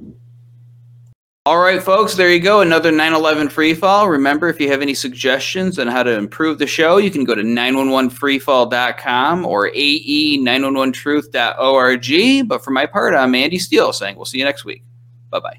[1.49, 2.61] All right, folks, there you go.
[2.61, 4.11] Another 911 free fall.
[4.11, 7.35] Remember, if you have any suggestions on how to improve the show, you can go
[7.35, 12.49] to 911freefall.com or ae911truth.org.
[12.49, 14.85] But for my part, I'm Andy Steele saying we'll see you next week.
[15.31, 15.59] Bye bye.